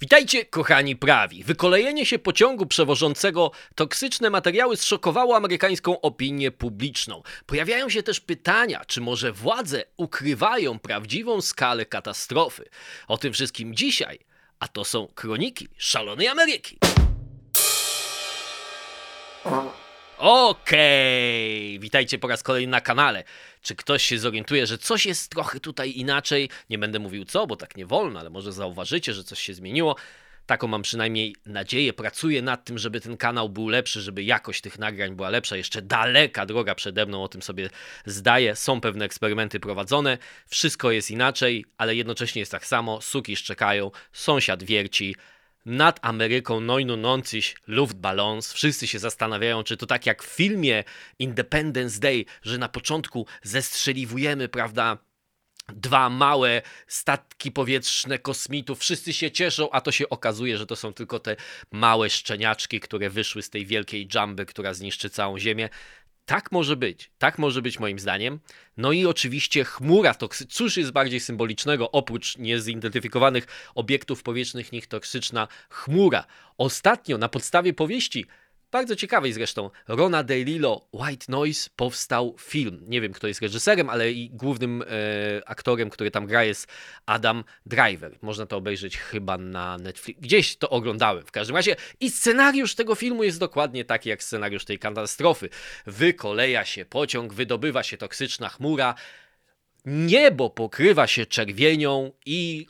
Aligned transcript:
Witajcie, 0.00 0.44
kochani 0.44 0.96
prawi. 0.96 1.44
Wykolejenie 1.44 2.06
się 2.06 2.18
pociągu 2.18 2.66
przewożącego 2.66 3.50
toksyczne 3.74 4.30
materiały 4.30 4.76
zszokowało 4.76 5.36
amerykańską 5.36 6.00
opinię 6.00 6.50
publiczną. 6.50 7.22
Pojawiają 7.46 7.88
się 7.88 8.02
też 8.02 8.20
pytania, 8.20 8.84
czy 8.84 9.00
może 9.00 9.32
władze 9.32 9.84
ukrywają 9.96 10.78
prawdziwą 10.78 11.40
skalę 11.40 11.86
katastrofy. 11.86 12.64
O 13.08 13.18
tym 13.18 13.32
wszystkim 13.32 13.74
dzisiaj, 13.74 14.18
a 14.60 14.68
to 14.68 14.84
są 14.84 15.06
kroniki 15.14 15.68
szalonej 15.76 16.28
Ameryki. 16.28 16.78
Okej, 20.20 21.78
witajcie 21.78 22.18
po 22.18 22.28
raz 22.28 22.42
kolejny 22.42 22.70
na 22.70 22.80
kanale. 22.80 23.24
Czy 23.62 23.76
ktoś 23.76 24.02
się 24.02 24.18
zorientuje, 24.18 24.66
że 24.66 24.78
coś 24.78 25.06
jest 25.06 25.30
trochę 25.30 25.60
tutaj 25.60 25.92
inaczej? 25.96 26.48
Nie 26.70 26.78
będę 26.78 26.98
mówił 26.98 27.24
co, 27.24 27.46
bo 27.46 27.56
tak 27.56 27.76
nie 27.76 27.86
wolno, 27.86 28.20
ale 28.20 28.30
może 28.30 28.52
zauważycie, 28.52 29.14
że 29.14 29.24
coś 29.24 29.40
się 29.40 29.54
zmieniło. 29.54 29.96
Taką 30.46 30.66
mam 30.66 30.82
przynajmniej 30.82 31.36
nadzieję. 31.46 31.92
Pracuję 31.92 32.42
nad 32.42 32.64
tym, 32.64 32.78
żeby 32.78 33.00
ten 33.00 33.16
kanał 33.16 33.48
był 33.48 33.68
lepszy, 33.68 34.00
żeby 34.00 34.22
jakość 34.22 34.60
tych 34.60 34.78
nagrań 34.78 35.16
była 35.16 35.30
lepsza. 35.30 35.56
Jeszcze 35.56 35.82
daleka 35.82 36.46
droga 36.46 36.74
przede 36.74 37.06
mną, 37.06 37.22
o 37.22 37.28
tym 37.28 37.42
sobie 37.42 37.70
zdaję. 38.06 38.56
Są 38.56 38.80
pewne 38.80 39.04
eksperymenty 39.04 39.60
prowadzone. 39.60 40.18
Wszystko 40.48 40.90
jest 40.90 41.10
inaczej, 41.10 41.64
ale 41.78 41.94
jednocześnie 41.94 42.40
jest 42.40 42.52
tak 42.52 42.66
samo. 42.66 43.00
Suki 43.00 43.36
szczekają, 43.36 43.90
sąsiad 44.12 44.62
wierci 44.62 45.14
nad 45.66 45.98
Ameryką 46.02 46.60
neunundneunzig 46.60 47.56
Luftballons. 47.66 48.52
Wszyscy 48.52 48.86
się 48.86 48.98
zastanawiają, 48.98 49.62
czy 49.62 49.76
to 49.76 49.86
tak 49.86 50.06
jak 50.06 50.22
w 50.22 50.26
filmie 50.26 50.84
Independence 51.18 52.00
Day, 52.00 52.24
że 52.42 52.58
na 52.58 52.68
początku 52.68 53.26
zestrzeliwujemy, 53.42 54.48
prawda, 54.48 54.98
dwa 55.72 56.10
małe 56.10 56.62
statki 56.86 57.52
powietrzne 57.52 58.18
kosmitów, 58.18 58.80
wszyscy 58.80 59.12
się 59.12 59.30
cieszą, 59.30 59.70
a 59.70 59.80
to 59.80 59.92
się 59.92 60.08
okazuje, 60.08 60.58
że 60.58 60.66
to 60.66 60.76
są 60.76 60.92
tylko 60.92 61.18
te 61.18 61.36
małe 61.70 62.10
szczeniaczki, 62.10 62.80
które 62.80 63.10
wyszły 63.10 63.42
z 63.42 63.50
tej 63.50 63.66
wielkiej 63.66 64.08
jumby, 64.14 64.46
która 64.46 64.74
zniszczy 64.74 65.10
całą 65.10 65.38
Ziemię. 65.38 65.68
Tak 66.30 66.52
może 66.52 66.76
być, 66.76 67.10
tak 67.18 67.38
może 67.38 67.62
być 67.62 67.78
moim 67.78 67.98
zdaniem. 67.98 68.40
No 68.76 68.92
i 68.92 69.06
oczywiście 69.06 69.64
chmura 69.64 70.14
toksyczna. 70.14 70.54
Cóż 70.54 70.76
jest 70.76 70.90
bardziej 70.90 71.20
symbolicznego 71.20 71.90
oprócz 71.90 72.38
niezidentyfikowanych 72.38 73.46
obiektów 73.74 74.22
powietrznych 74.22 74.72
niż 74.72 74.86
toksyczna 74.86 75.48
chmura? 75.70 76.24
Ostatnio 76.58 77.18
na 77.18 77.28
podstawie 77.28 77.72
powieści 77.72 78.26
bardzo 78.72 78.96
ciekawej 78.96 79.32
zresztą, 79.32 79.70
Rona 79.88 80.22
DeLillo, 80.22 80.88
White 80.92 81.26
Noise, 81.28 81.70
powstał 81.76 82.36
film. 82.38 82.84
Nie 82.88 83.00
wiem, 83.00 83.12
kto 83.12 83.26
jest 83.26 83.42
reżyserem, 83.42 83.90
ale 83.90 84.12
i 84.12 84.30
głównym 84.30 84.82
e, 84.82 84.86
aktorem, 85.46 85.90
który 85.90 86.10
tam 86.10 86.26
gra 86.26 86.44
jest 86.44 86.66
Adam 87.06 87.44
Driver. 87.66 88.18
Można 88.22 88.46
to 88.46 88.56
obejrzeć 88.56 88.98
chyba 88.98 89.38
na 89.38 89.78
Netflix. 89.78 90.20
Gdzieś 90.20 90.56
to 90.56 90.70
oglądałem 90.70 91.26
w 91.26 91.30
każdym 91.30 91.56
razie. 91.56 91.76
I 92.00 92.10
scenariusz 92.10 92.74
tego 92.74 92.94
filmu 92.94 93.24
jest 93.24 93.38
dokładnie 93.38 93.84
taki 93.84 94.08
jak 94.08 94.22
scenariusz 94.22 94.64
tej 94.64 94.78
katastrofy. 94.78 95.48
Wykoleja 95.86 96.64
się 96.64 96.84
pociąg, 96.84 97.34
wydobywa 97.34 97.82
się 97.82 97.96
toksyczna 97.96 98.48
chmura, 98.48 98.94
niebo 99.84 100.50
pokrywa 100.50 101.06
się 101.06 101.26
czerwienią 101.26 102.12
i 102.26 102.66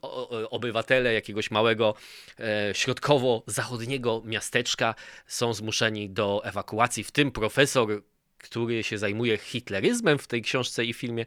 obywatele 0.50 1.14
jakiegoś 1.14 1.50
małego 1.50 1.94
e, 2.38 2.74
środkowo-zachodniego 2.74 4.22
miasteczka 4.24 4.94
są 5.26 5.54
zmuszeni 5.54 6.10
do 6.10 6.44
ewakuacji, 6.44 7.04
w 7.04 7.10
tym 7.10 7.30
profesor 7.30 8.02
który 8.40 8.82
się 8.82 8.98
zajmuje 8.98 9.38
hitleryzmem 9.38 10.18
w 10.18 10.26
tej 10.26 10.42
książce 10.42 10.84
i 10.84 10.92
filmie, 10.92 11.26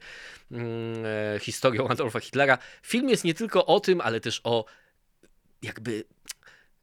mm, 0.52 1.06
e, 1.36 1.40
historią 1.40 1.88
Adolfa 1.88 2.20
Hitlera. 2.20 2.58
Film 2.84 3.10
jest 3.10 3.24
nie 3.24 3.34
tylko 3.34 3.66
o 3.66 3.80
tym, 3.80 4.02
ale 4.02 4.20
też 4.20 4.42
o 4.44 4.66
jakby 5.62 6.04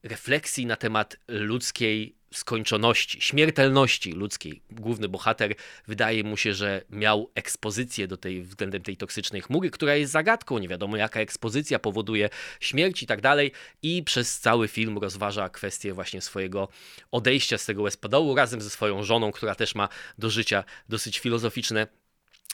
refleksji 0.03 0.67
na 0.67 0.77
temat 0.77 1.17
ludzkiej 1.29 2.21
skończoności, 2.35 3.21
śmiertelności 3.21 4.13
ludzkiej. 4.13 4.63
Główny 4.71 5.09
bohater 5.09 5.55
wydaje 5.87 6.25
mu 6.25 6.37
się, 6.37 6.55
że 6.55 6.83
miał 6.91 7.31
ekspozycję 7.35 8.09
do 8.09 8.17
tej, 8.17 8.43
względem 8.43 8.83
tej 8.83 8.97
toksycznej 8.97 9.43
chmury, 9.43 9.71
która 9.71 9.95
jest 9.95 10.13
zagadką. 10.13 10.59
Nie 10.59 10.69
wiadomo, 10.69 10.97
jaka 10.97 11.21
ekspozycja 11.21 11.79
powoduje 11.79 12.31
śmierć 12.61 13.03
i 13.03 13.07
tak 13.07 13.21
dalej. 13.21 13.53
I 13.83 14.03
przez 14.03 14.41
cały 14.41 14.69
film 14.69 14.99
rozważa 14.99 15.49
kwestię 15.49 15.93
właśnie 15.93 16.21
swojego 16.21 16.69
odejścia 17.11 17.59
z 17.59 17.67
tego 17.67 17.83
Westpadołu 17.83 18.35
razem 18.35 18.61
ze 18.61 18.71
swoją 18.71 19.03
żoną, 19.03 19.33
która 19.33 19.55
też 19.55 19.75
ma 19.75 19.89
do 20.19 20.31
życia 20.31 20.65
dosyć 20.89 21.19
filozoficzne 21.19 21.87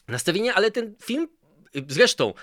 nastawienie, 0.08 0.54
ale 0.54 0.70
ten 0.70 0.94
film 1.02 1.28
Zresztą 1.88 2.34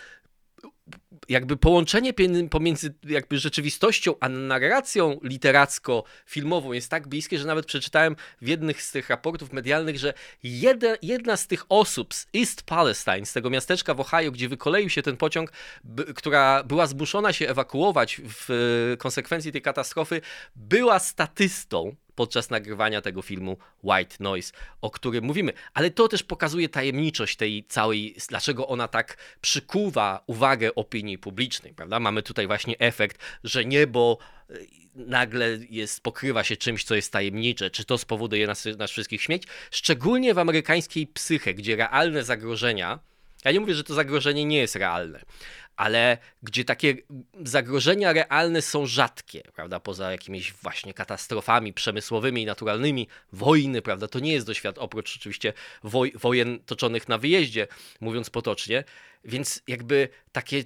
jakby 1.29 1.57
połączenie 1.57 2.13
pomiędzy 2.49 2.93
jakby 3.03 3.39
rzeczywistością 3.39 4.15
a 4.19 4.29
narracją 4.29 5.19
literacko-filmową 5.23 6.71
jest 6.71 6.89
tak 6.89 7.07
bliskie, 7.07 7.39
że 7.39 7.47
nawet 7.47 7.65
przeczytałem 7.65 8.15
w 8.41 8.47
jednych 8.47 8.81
z 8.81 8.91
tych 8.91 9.09
raportów 9.09 9.53
medialnych, 9.53 9.99
że 9.99 10.13
jedna, 10.43 10.95
jedna 11.01 11.37
z 11.37 11.47
tych 11.47 11.65
osób 11.69 12.13
z 12.13 12.27
East 12.35 12.63
Palestine, 12.63 13.25
z 13.25 13.33
tego 13.33 13.49
miasteczka 13.49 13.93
w 13.93 13.99
Ohio, 13.99 14.31
gdzie 14.31 14.49
wykoleił 14.49 14.89
się 14.89 15.01
ten 15.01 15.17
pociąg, 15.17 15.51
która 16.15 16.63
była 16.63 16.87
zmuszona 16.87 17.33
się 17.33 17.49
ewakuować 17.49 18.21
w 18.25 18.95
konsekwencji 18.99 19.51
tej 19.51 19.61
katastrofy, 19.61 20.21
była 20.55 20.99
statystą 20.99 21.95
podczas 22.15 22.49
nagrywania 22.49 23.01
tego 23.01 23.21
filmu 23.21 23.57
White 23.83 24.15
Noise, 24.19 24.53
o 24.81 24.89
którym 24.89 25.23
mówimy. 25.23 25.53
Ale 25.73 25.91
to 25.91 26.07
też 26.07 26.23
pokazuje 26.23 26.69
tajemniczość 26.69 27.35
tej 27.35 27.65
całej, 27.65 28.15
dlaczego 28.29 28.67
ona 28.67 28.87
tak 28.87 29.17
przykuwa 29.41 30.23
uwagę 30.27 30.75
opinii 30.75 31.17
publicznej, 31.17 31.73
prawda? 31.73 31.99
Mamy 31.99 32.23
tutaj 32.23 32.47
właśnie 32.47 32.79
efekt, 32.79 33.17
że 33.43 33.65
niebo 33.65 34.17
e, 34.49 34.53
nagle 34.95 35.57
jest, 35.69 36.03
pokrywa 36.03 36.43
się 36.43 36.57
czymś, 36.57 36.83
co 36.83 36.95
jest 36.95 37.11
tajemnicze, 37.11 37.69
czy 37.69 37.85
to 37.85 37.97
spowoduje 37.97 38.47
nas, 38.47 38.65
nas 38.77 38.91
wszystkich 38.91 39.21
śmieć, 39.21 39.43
szczególnie 39.71 40.33
w 40.33 40.39
amerykańskiej 40.39 41.07
psyche, 41.07 41.53
gdzie 41.53 41.75
realne 41.75 42.23
zagrożenia, 42.23 42.99
ja 43.45 43.51
nie 43.51 43.59
mówię, 43.59 43.73
że 43.73 43.83
to 43.83 43.93
zagrożenie 43.93 44.45
nie 44.45 44.57
jest 44.57 44.75
realne, 44.75 45.19
ale 45.75 46.17
gdzie 46.43 46.65
takie 46.65 46.95
zagrożenia 47.43 48.13
realne 48.13 48.61
są 48.61 48.85
rzadkie, 48.85 49.43
prawda, 49.53 49.79
poza 49.79 50.11
jakimiś 50.11 50.53
właśnie 50.53 50.93
katastrofami 50.93 51.73
przemysłowymi 51.73 52.41
i 52.41 52.45
naturalnymi, 52.45 53.07
wojny, 53.31 53.81
prawda, 53.81 54.07
to 54.07 54.19
nie 54.19 54.33
jest 54.33 54.47
doświad, 54.47 54.77
oprócz 54.77 55.17
oczywiście 55.17 55.53
woj 55.83 56.13
wojen 56.15 56.59
toczonych 56.59 57.07
na 57.07 57.17
wyjeździe, 57.17 57.67
mówiąc 58.01 58.29
potocznie, 58.29 58.83
więc 59.25 59.61
jakby 59.67 60.09
takie 60.31 60.63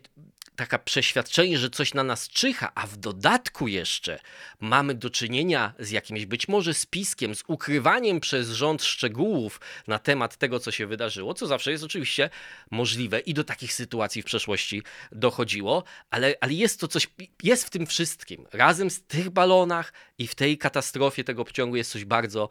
taka 0.57 0.79
przeświadczenie, 0.79 1.57
że 1.57 1.69
coś 1.69 1.94
na 1.94 2.03
nas 2.03 2.29
czyha, 2.29 2.72
a 2.75 2.88
w 2.88 2.97
dodatku 2.97 3.68
jeszcze 3.68 4.19
mamy 4.59 4.94
do 4.94 5.09
czynienia 5.09 5.73
z 5.79 5.91
jakimś 5.91 6.25
być 6.25 6.47
może 6.47 6.73
spiskiem, 6.73 7.35
z 7.35 7.44
ukrywaniem 7.47 8.19
przez 8.19 8.50
rząd 8.50 8.84
szczegółów 8.84 9.62
na 9.88 10.00
temat 10.00 10.38
tego, 10.38 10.59
co 10.59 10.72
się 10.72 10.88
wydarzyło, 10.88 11.34
co 11.34 11.47
zawsze 11.47 11.72
jest 11.72 11.84
oczywiście 11.84 12.29
możliwe 12.72 13.19
i 13.19 13.34
do 13.34 13.44
takich 13.44 13.73
sytuacji 13.73 14.22
w 14.22 14.25
przeszłości 14.25 14.84
dochodziło, 15.12 15.84
ale, 16.09 16.35
ale 16.41 16.53
jest 16.53 16.79
to 16.79 16.88
coś, 16.88 17.07
jest 17.44 17.66
w 17.66 17.69
tym 17.69 17.88
wszystkim. 17.88 18.47
Razem 18.53 18.89
z 18.89 19.01
tych 19.01 19.29
balonach 19.29 19.94
i 20.18 20.28
w 20.28 20.35
tej 20.35 20.57
katastrofie 20.57 21.24
tego 21.24 21.45
pociągu 21.45 21.75
jest 21.75 21.91
coś 21.91 22.06
bardzo 22.06 22.50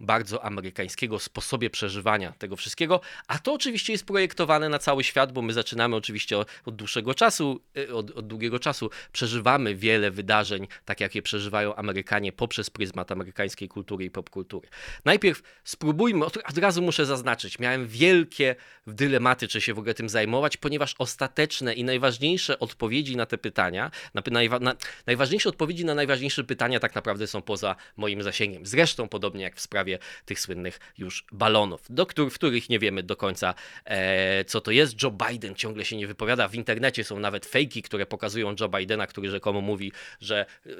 bardzo 0.00 0.44
amerykańskiego 0.44 1.18
sposobie 1.18 1.70
przeżywania 1.70 2.32
tego 2.32 2.56
wszystkiego, 2.56 3.00
a 3.26 3.38
to 3.38 3.52
oczywiście 3.52 3.92
jest 3.92 4.06
projektowane 4.06 4.68
na 4.68 4.78
cały 4.78 5.04
świat, 5.04 5.32
bo 5.32 5.42
my 5.42 5.52
zaczynamy 5.52 5.96
oczywiście 5.96 6.38
od, 6.38 6.48
dłuższego 6.66 7.14
czasu, 7.14 7.60
y, 7.76 7.94
od, 7.94 8.10
od, 8.10 8.26
długiego 8.26 8.58
czasu 8.58 8.90
przeżywamy 9.12 9.74
wiele 9.74 10.10
wydarzeń, 10.10 10.66
tak 10.84 11.00
jak 11.00 11.14
je 11.14 11.22
przeżywają 11.22 11.74
Amerykanie 11.74 12.32
poprzez 12.32 12.70
pryzmat 12.70 13.12
amerykańskiej 13.12 13.68
kultury 13.68 14.04
i 14.04 14.10
popkultury. 14.10 14.68
Najpierw 15.04 15.42
spróbujmy, 15.64 16.24
od, 16.24 16.36
od 16.36 16.58
razu 16.58 16.82
muszę 16.82 17.06
zaznaczyć, 17.06 17.58
miałem 17.58 17.86
wielkie 17.86 18.56
dylematy, 18.86 19.48
czy 19.48 19.60
się 19.60 19.74
w 19.74 19.78
ogóle 19.78 19.94
tym 19.94 20.08
zajmować, 20.08 20.56
ponieważ 20.56 20.94
ostateczne 20.98 21.74
i 21.74 21.84
najważniejsze 21.84 22.58
odpowiedzi 22.58 23.16
na 23.16 23.26
te 23.26 23.38
pytania, 23.38 23.90
na, 24.14 24.22
najwa, 24.30 24.58
na, 24.58 24.76
najważniejsze 25.06 25.48
odpowiedzi 25.48 25.84
na 25.84 25.94
najważniejsze 25.94 26.44
pytania 26.44 26.80
tak 26.80 26.94
naprawdę 26.94 27.26
są 27.26 27.42
poza 27.42 27.76
moim 27.96 28.22
zasięgiem. 28.22 28.66
Zresztą 28.66 29.08
podobnie 29.08 29.42
jak 29.42 29.56
w 29.56 29.60
sprawie 29.60 29.81
sprawie 29.82 29.98
tych 30.24 30.40
słynnych 30.40 30.80
już 30.98 31.24
balonów, 31.32 31.82
do 31.90 32.06
których, 32.06 32.32
w 32.32 32.34
których 32.34 32.68
nie 32.68 32.78
wiemy 32.78 33.02
do 33.02 33.16
końca, 33.16 33.54
e, 33.84 34.44
co 34.44 34.60
to 34.60 34.70
jest. 34.70 35.02
Joe 35.02 35.10
Biden 35.10 35.54
ciągle 35.54 35.84
się 35.84 35.96
nie 35.96 36.06
wypowiada. 36.06 36.48
W 36.48 36.54
internecie 36.54 37.04
są 37.04 37.18
nawet 37.18 37.46
fejki, 37.46 37.82
które 37.82 38.06
pokazują 38.06 38.54
Joe 38.60 38.68
Bidena, 38.68 39.06
który 39.06 39.30
rzekomo 39.30 39.60
mówi, 39.60 39.92
że 40.20 40.46
e, 40.66 40.70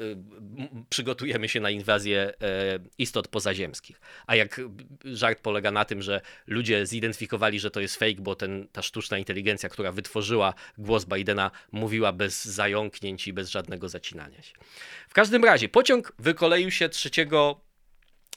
przygotujemy 0.88 1.48
się 1.48 1.60
na 1.60 1.70
inwazję 1.70 2.32
e, 2.42 2.78
istot 2.98 3.28
pozaziemskich. 3.28 4.00
A 4.26 4.36
jak 4.36 4.60
żart 5.04 5.40
polega 5.42 5.70
na 5.70 5.84
tym, 5.84 6.02
że 6.02 6.20
ludzie 6.46 6.86
zidentyfikowali, 6.86 7.60
że 7.60 7.70
to 7.70 7.80
jest 7.80 7.96
fake, 7.96 8.20
bo 8.20 8.34
ten, 8.34 8.68
ta 8.72 8.82
sztuczna 8.82 9.18
inteligencja, 9.18 9.68
która 9.68 9.92
wytworzyła 9.92 10.54
głos 10.78 11.04
Bidena, 11.04 11.50
mówiła 11.72 12.12
bez 12.12 12.44
zająknięć 12.44 13.28
i 13.28 13.32
bez 13.32 13.50
żadnego 13.50 13.88
zacinania 13.88 14.42
się. 14.42 14.54
W 15.08 15.14
każdym 15.14 15.44
razie 15.44 15.68
pociąg 15.68 16.12
wykoleił 16.18 16.70
się 16.70 16.88
3 16.88 17.10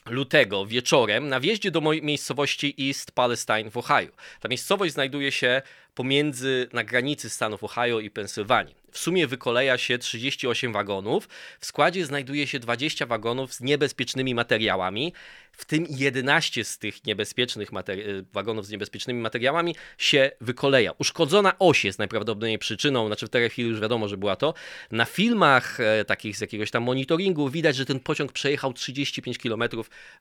lutego 0.06 0.66
wieczorem 0.66 1.28
na 1.28 1.40
wjeździe 1.40 1.70
do 1.70 1.80
mojej 1.80 2.02
miejscowości 2.02 2.74
East 2.88 3.12
Palestine 3.12 3.70
w 3.70 3.76
Ohio. 3.76 4.10
Ta 4.40 4.48
miejscowość 4.48 4.92
znajduje 4.92 5.32
się 5.32 5.62
pomiędzy, 5.94 6.68
na 6.72 6.84
granicy 6.84 7.30
stanów 7.30 7.64
Ohio 7.64 8.00
i 8.00 8.10
Pensylwanii. 8.10 8.74
W 8.96 8.98
sumie 8.98 9.26
wykoleja 9.26 9.78
się 9.78 9.98
38 9.98 10.72
wagonów. 10.72 11.28
W 11.60 11.66
składzie 11.66 12.06
znajduje 12.06 12.46
się 12.46 12.58
20 12.58 13.06
wagonów 13.06 13.54
z 13.54 13.60
niebezpiecznymi 13.60 14.34
materiałami 14.34 15.12
w 15.56 15.64
tym 15.64 15.86
11 15.90 16.64
z 16.64 16.78
tych 16.78 17.04
niebezpiecznych 17.04 17.72
materi- 17.72 18.24
wagonów 18.32 18.66
z 18.66 18.70
niebezpiecznymi 18.70 19.20
materiałami 19.20 19.74
się 19.98 20.30
wykoleja. 20.40 20.92
Uszkodzona 20.98 21.58
oś 21.58 21.84
jest 21.84 21.98
najprawdopodobniej 21.98 22.58
przyczyną, 22.58 23.06
znaczy 23.06 23.26
w 23.26 23.30
tej 23.30 23.50
chwili 23.50 23.68
już 23.68 23.80
wiadomo, 23.80 24.08
że 24.08 24.16
była 24.16 24.36
to. 24.36 24.54
Na 24.90 25.04
filmach 25.04 25.80
e, 25.80 26.04
takich 26.04 26.36
z 26.36 26.40
jakiegoś 26.40 26.70
tam 26.70 26.82
monitoringu 26.82 27.48
widać, 27.48 27.76
że 27.76 27.86
ten 27.86 28.00
pociąg 28.00 28.32
przejechał 28.32 28.72
35 28.72 29.38
km 29.38 29.62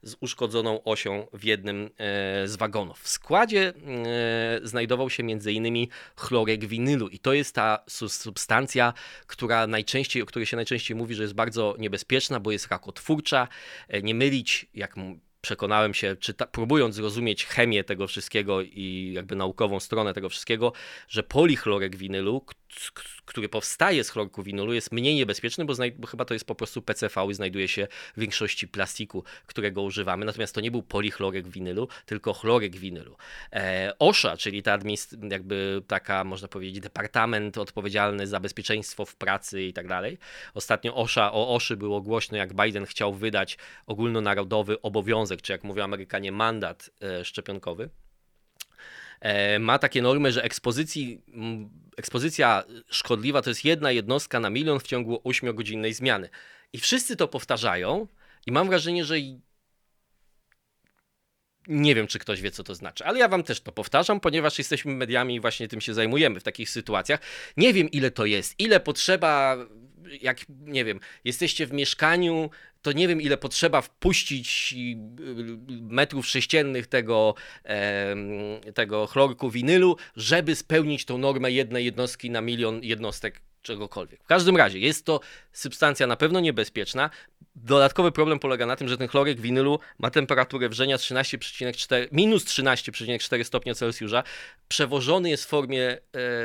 z 0.04 0.16
uszkodzoną 0.20 0.84
osią 0.84 1.28
w 1.34 1.44
jednym 1.44 1.86
e, 1.86 2.48
z 2.48 2.56
wagonów. 2.56 3.00
W 3.00 3.10
składzie 3.10 3.74
e, 3.74 4.60
znajdował 4.64 5.10
się 5.10 5.24
m.in. 5.24 5.88
chlorek 6.16 6.66
winylu 6.66 7.08
i 7.08 7.20
to 7.20 7.34
jest 7.34 7.56
ta 7.56 7.80
substancja, 7.88 8.65
która 9.28 9.68
najczęściej, 9.68 10.22
o 10.22 10.26
której 10.26 10.46
się 10.46 10.56
najczęściej 10.56 10.98
mówi, 10.98 11.16
że 11.16 11.24
jest 11.24 11.36
bardzo 11.36 11.76
niebezpieczna, 11.80 12.40
bo 12.40 12.52
jest 12.52 12.68
rakotwórcza. 12.68 13.48
E, 13.88 14.02
nie 14.02 14.16
mylić, 14.16 14.66
jak 14.74 14.96
przekonałem 15.42 15.94
się, 15.94 16.16
próbując 16.52 16.96
zrozumieć 16.96 17.46
chemię 17.46 17.84
tego 17.84 18.08
wszystkiego 18.08 18.62
i 18.62 19.12
jakby 19.16 19.36
naukową 19.36 19.80
stronę 19.80 20.14
tego 20.14 20.30
wszystkiego, 20.30 20.74
że 21.08 21.24
polichlorek 21.24 21.96
winylu, 21.96 22.46
który 23.26 23.50
powstaje 23.50 24.04
z 24.04 24.10
chlorku 24.10 24.44
winylu, 24.44 24.74
jest 24.74 24.92
mniej 24.92 25.16
niebezpieczny, 25.16 25.66
bo, 25.66 25.74
bo, 25.98 26.08
chyba 26.08 26.26
to 26.26 26.34
jest 26.34 26.46
po 26.46 26.56
prostu 26.56 26.82
PCV 26.82 27.28
i 27.30 27.34
znajduje 27.34 27.68
się 27.68 27.88
w 28.18 28.20
większości 28.20 28.68
plastiku, 28.68 29.24
którego 29.46 29.82
używamy. 29.82 30.26
Natomiast 30.26 30.56
to 30.56 30.62
nie 30.62 30.72
był 30.72 30.84
polichlorek 30.84 31.48
winylu, 31.48 31.88
tylko 32.06 32.34
chlorek 32.34 32.76
winylu. 32.76 33.18
E, 33.54 33.94
OSHA, 34.00 34.38
czyli 34.38 34.64
ta 34.64 34.80
jakby 35.30 35.82
taka, 35.88 36.24
można 36.24 36.48
powiedzieć, 36.48 36.80
departament 36.80 37.58
odpowiedzialny 37.58 38.28
za 38.28 38.40
bezpieczeństwo 38.40 39.06
w 39.06 39.16
pracy 39.16 39.64
i 39.64 39.74
tak 39.74 39.88
dalej. 39.88 40.18
Ostatnio 40.54 40.96
OSHA, 40.96 41.34
o 41.34 41.56
OSHA 41.56 41.76
było 41.76 42.02
głośno, 42.02 42.38
jak 42.38 42.54
Biden 42.54 42.86
chciał 42.86 43.14
wydać 43.14 43.58
ogólnonarodowy 43.86 44.82
obowiązek, 44.82 45.42
czy 45.42 45.52
jak 45.52 45.64
mówią 45.64 45.84
Amerykanie, 45.84 46.32
mandat 46.32 46.90
e, 47.02 47.26
szczepionkowy. 47.26 47.90
E, 49.22 49.60
ma 49.60 49.80
takie 49.80 50.02
normy, 50.02 50.32
że 50.32 50.44
ekspozycji, 50.44 51.22
ekspozycja 51.98 52.64
szkodliwa 52.90 53.42
to 53.42 53.50
jest 53.50 53.66
jedna 53.66 53.92
jednostka 53.92 54.40
na 54.40 54.50
milion 54.50 54.80
w 54.80 54.84
ciągu 54.84 55.16
8-godzinnej 55.16 55.94
zmiany. 55.94 56.30
I 56.74 56.80
wszyscy 56.80 57.16
to 57.16 57.28
powtarzają, 57.28 58.08
i 58.46 58.52
mam 58.52 58.68
wrażenie, 58.68 59.06
że 59.06 59.16
nie 61.68 61.96
wiem, 61.96 62.08
czy 62.08 62.20
ktoś 62.20 62.42
wie, 62.42 62.52
co 62.52 62.64
to 62.64 62.76
znaczy, 62.76 63.06
ale 63.06 63.20
ja 63.20 63.28
wam 63.28 63.44
też 63.44 63.62
to 63.62 63.72
powtarzam, 63.72 64.20
ponieważ 64.20 64.58
jesteśmy 64.58 64.94
mediami 64.96 65.36
i 65.36 65.40
właśnie 65.40 65.68
tym 65.68 65.82
się 65.82 65.94
zajmujemy 65.94 66.40
w 66.40 66.44
takich 66.44 66.70
sytuacjach. 66.70 67.20
Nie 67.58 67.74
wiem, 67.74 67.92
ile 67.92 68.12
to 68.12 68.26
jest, 68.26 68.56
ile 68.60 68.80
potrzeba, 68.80 69.58
jak 70.22 70.38
nie 70.50 70.86
wiem, 70.86 71.00
jesteście 71.24 71.66
w 71.68 71.74
mieszkaniu, 71.74 72.50
to 72.86 72.92
nie 72.92 73.08
wiem, 73.08 73.22
ile 73.22 73.38
potrzeba 73.38 73.82
wpuścić 73.82 74.76
y, 74.78 74.98
metrów 75.82 76.28
sześciennych 76.28 76.88
tego, 76.88 77.36
tego 78.74 79.08
chlorku 79.08 79.50
winylu, 79.50 79.98
żeby 80.16 80.56
spełnić 80.56 81.06
tą 81.06 81.18
normę 81.18 81.52
jednej 81.52 81.86
jednostki 81.86 82.30
na 82.30 82.42
milion 82.42 82.84
jednostek 82.84 83.42
czegokolwiek. 83.62 84.24
W 84.24 84.28
każdym 84.28 84.58
razie 84.58 84.80
jest 84.80 85.06
to 85.06 85.20
substancja 85.54 86.08
na 86.08 86.16
pewno 86.16 86.40
niebezpieczna. 86.40 87.10
Dodatkowy 87.56 88.12
problem 88.12 88.40
polega 88.40 88.66
na 88.66 88.76
tym, 88.76 88.88
że 88.88 88.98
ten 88.98 89.08
chlorek 89.08 89.42
winylu 89.42 89.80
ma 90.00 90.12
temperaturę 90.12 90.70
wrzenia 90.70 90.98
13,4, 90.98 92.08
minus 92.12 92.46
13,4 92.46 93.44
stopnia 93.44 93.76
Celsjusza. 93.76 94.24
Przewożony 94.68 95.30
jest 95.30 95.46
w 95.46 95.48
formie 95.48 95.98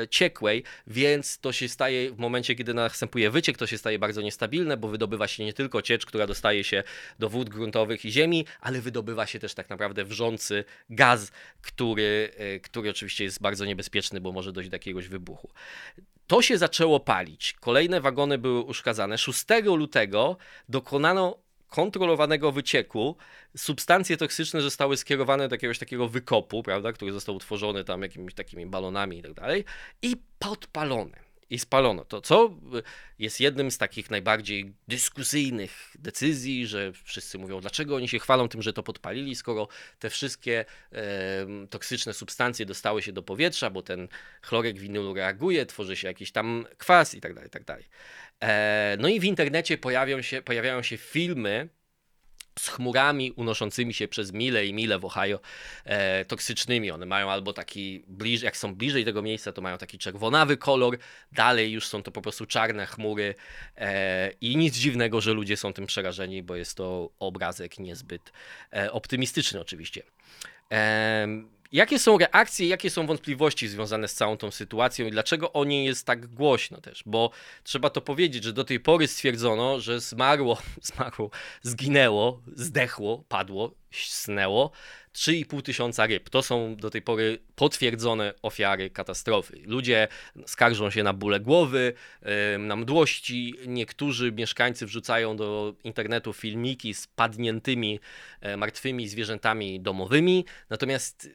e, 0.03 0.09
ciekłej, 0.09 0.65
więc 0.87 1.39
to 1.39 1.53
się 1.53 1.69
staje 1.69 2.11
w 2.11 2.19
momencie, 2.19 2.55
kiedy 2.55 2.75
następuje 2.75 3.31
wyciek, 3.31 3.59
to 3.59 3.67
się 3.67 3.79
staje 3.79 3.99
bardzo 3.99 4.23
niestabilne, 4.23 4.77
bo 4.77 4.89
wydobywa 4.89 5.29
się 5.29 5.45
nie 5.45 5.53
tylko 5.53 5.83
ciecz, 5.83 6.07
która 6.07 6.27
dostaje 6.27 6.65
się 6.65 6.83
do 7.19 7.29
wód 7.29 7.49
gruntowych 7.49 8.05
i 8.05 8.13
ziemi, 8.13 8.47
ale 8.61 8.81
wydobywa 8.81 9.27
się 9.27 9.39
też 9.39 9.55
tak 9.55 9.71
naprawdę 9.71 10.05
wrzący 10.05 10.65
gaz, 10.91 11.33
który, 11.63 12.31
e, 12.37 12.61
który 12.61 12.91
oczywiście 12.91 13.25
jest 13.25 13.41
bardzo 13.41 13.65
niebezpieczny, 13.65 14.21
bo 14.21 14.33
może 14.33 14.53
dojść 14.53 14.71
do 14.71 14.75
jakiegoś 14.75 15.09
wybuchu. 15.09 15.51
To 16.31 16.43
się 16.43 16.59
zaczęło 16.59 17.01
palić. 17.01 17.53
Kolejne 17.61 18.01
wagony 18.01 18.39
były 18.39 18.61
uszkadzane. 18.61 19.19
6 19.19 19.45
lutego 19.65 20.37
dokonano 20.69 21.39
kontrolowanego 21.69 22.53
wycieku. 22.53 23.17
Substancje 23.57 24.17
toksyczne 24.17 24.61
zostały 24.61 24.97
skierowane 24.97 25.49
do 25.49 25.55
jakiegoś 25.55 25.79
takiego 25.79 26.09
wykopu, 26.09 26.63
prawda, 26.63 26.93
który 26.93 27.13
został 27.13 27.35
utworzony 27.35 27.85
tam 27.85 28.03
jakimiś 28.03 28.35
takimi 28.35 28.67
balonami 28.67 29.19
i 29.19 29.23
tak 29.23 29.33
dalej, 29.33 29.65
i 30.03 30.17
podpalone 30.39 31.30
i 31.51 31.59
spalono. 31.59 32.05
To 32.05 32.21
co 32.21 32.51
jest 33.19 33.41
jednym 33.41 33.71
z 33.71 33.79
takich 33.79 34.11
najbardziej 34.11 34.73
dyskusyjnych 34.89 35.97
decyzji, 35.99 36.67
że 36.67 36.93
wszyscy 37.05 37.39
mówią, 37.39 37.61
dlaczego 37.61 37.97
oni 37.97 38.09
się 38.09 38.19
chwalą 38.19 38.49
tym, 38.49 38.63
że 38.63 38.73
to 38.73 38.83
podpalili, 38.83 39.37
skoro 39.37 39.69
te 39.99 40.11
wszystkie 40.11 40.65
e, 40.93 41.05
toksyczne 41.71 42.15
substancje 42.15 42.67
dostały 42.67 43.03
się 43.03 43.13
do 43.13 43.23
powietrza, 43.23 43.71
bo 43.71 43.83
ten 43.83 44.09
chlorek 44.43 44.79
winylu 44.79 45.15
reaguje, 45.15 45.67
tworzy 45.67 45.97
się 45.97 46.09
jakiś 46.09 46.33
tam 46.33 46.67
kwas 46.79 47.15
i 47.15 47.21
tak 47.21 47.35
dalej, 47.35 47.51
tak 47.51 47.65
dalej. 47.65 47.85
E, 48.43 48.97
no 49.01 49.09
i 49.09 49.21
w 49.21 49.25
internecie 49.25 49.79
się, 50.21 50.43
pojawiają 50.43 50.83
się 50.83 50.97
filmy, 50.97 51.69
z 52.59 52.69
chmurami 52.69 53.33
unoszącymi 53.33 53.95
się 53.95 54.09
przez 54.09 54.33
mile 54.33 54.67
i 54.67 54.75
mile 54.75 54.99
w 54.99 55.05
Ohio 55.05 55.41
e, 55.85 56.25
toksycznymi. 56.25 56.91
One 56.91 57.07
mają 57.07 57.31
albo 57.31 57.53
taki, 57.53 58.05
bliżej, 58.09 58.45
jak 58.45 58.57
są 58.57 58.75
bliżej 58.75 59.05
tego 59.05 59.23
miejsca, 59.23 59.53
to 59.53 59.63
mają 59.63 59.79
taki 59.79 59.99
czerwonawy 59.99 60.57
kolor, 60.57 60.99
dalej 61.33 61.73
już 61.73 61.87
są 61.87 62.03
to 62.03 62.11
po 62.11 62.23
prostu 62.23 62.47
czarne 62.47 62.87
chmury 62.87 63.35
e, 63.77 64.31
i 64.41 64.57
nic 64.57 64.77
dziwnego, 64.77 65.21
że 65.21 65.33
ludzie 65.33 65.57
są 65.57 65.73
tym 65.73 65.87
przerażeni, 65.87 66.43
bo 66.43 66.57
jest 66.57 66.77
to 66.77 67.11
obrazek 67.19 67.79
niezbyt 67.79 68.33
e, 68.73 68.93
optymistyczny 68.93 69.61
oczywiście. 69.61 70.03
Jakie 71.73 71.99
są 71.99 72.19
reakcje, 72.19 72.69
jakie 72.69 72.91
są 72.91 73.07
wątpliwości 73.07 73.69
związane 73.69 74.09
z 74.09 74.15
całą 74.15 74.37
tą 74.37 74.51
sytuacją 74.51 75.07
i 75.07 75.11
dlaczego 75.11 75.53
o 75.53 75.65
niej 75.65 75.87
jest 75.87 76.07
tak 76.07 76.27
głośno 76.27 76.81
też? 76.81 77.03
Bo 77.07 77.31
trzeba 77.65 77.91
to 77.91 78.01
powiedzieć, 78.01 78.45
że 78.45 78.53
do 78.53 78.65
tej 78.65 78.81
pory 78.81 79.07
stwierdzono, 79.07 79.81
że 79.81 80.01
zmarło, 80.01 80.59
zmarło, 80.83 81.31
zginęło, 81.63 82.43
zdechło, 82.57 83.25
padło, 83.29 83.75
snęło 83.93 84.71
3,5 85.15 85.63
tysiąca 85.63 86.07
ryb. 86.07 86.31
To 86.31 86.43
są 86.43 86.77
do 86.77 86.91
tej 86.91 87.03
pory 87.03 87.39
potwierdzone 87.55 88.35
ofiary 88.43 88.91
katastrofy. 88.91 89.61
Ludzie 89.65 90.09
skarżą 90.47 90.91
się 90.91 91.03
na 91.03 91.13
bóle 91.13 91.41
głowy, 91.41 91.93
na 92.59 92.77
mdłości. 92.77 93.55
Niektórzy 93.67 94.33
mieszkańcy 94.33 94.87
wrzucają 94.87 95.37
do 95.37 95.75
internetu 95.85 96.33
filmiki 96.33 96.95
z 96.95 97.07
padniętymi, 97.07 98.01
e, 98.41 98.57
martwymi 98.57 99.09
zwierzętami 99.09 99.81
domowymi. 99.81 100.45
Natomiast 100.71 101.29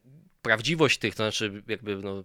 prawdziwość 0.45 0.97
tych, 0.97 1.15
to 1.15 1.23
znaczy 1.23 1.63
jakby 1.67 1.95
no, 1.95 2.23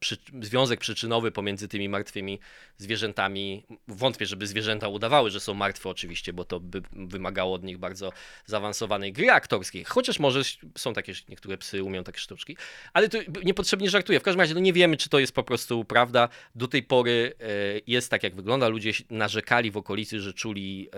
przy, 0.00 0.16
związek 0.40 0.80
przyczynowy 0.80 1.30
pomiędzy 1.30 1.68
tymi 1.68 1.88
martwymi 1.88 2.38
zwierzętami, 2.78 3.64
wątpię, 3.88 4.26
żeby 4.26 4.46
zwierzęta 4.46 4.88
udawały, 4.88 5.30
że 5.30 5.40
są 5.40 5.54
martwe 5.54 5.88
oczywiście, 5.88 6.32
bo 6.32 6.44
to 6.44 6.60
by 6.60 6.82
wymagało 6.92 7.54
od 7.54 7.64
nich 7.64 7.78
bardzo 7.78 8.12
zaawansowanej 8.46 9.12
gry 9.12 9.30
aktorskiej, 9.30 9.84
chociaż 9.84 10.18
może 10.18 10.42
są 10.78 10.92
takie, 10.92 11.12
niektóre 11.28 11.58
psy 11.58 11.84
umią 11.84 12.04
takie 12.04 12.18
sztuczki, 12.18 12.56
ale 12.92 13.08
to 13.08 13.18
niepotrzebnie 13.44 13.90
żartuję. 13.90 14.20
W 14.20 14.22
każdym 14.22 14.40
razie 14.40 14.54
no 14.54 14.60
nie 14.60 14.72
wiemy, 14.72 14.96
czy 14.96 15.08
to 15.08 15.18
jest 15.18 15.32
po 15.32 15.42
prostu 15.42 15.84
prawda. 15.84 16.28
Do 16.54 16.68
tej 16.68 16.82
pory 16.82 17.34
e, 17.40 17.44
jest 17.86 18.10
tak, 18.10 18.22
jak 18.22 18.34
wygląda. 18.34 18.68
Ludzie 18.68 18.92
narzekali 19.10 19.70
w 19.70 19.76
okolicy, 19.76 20.20
że 20.20 20.32
czuli 20.32 20.88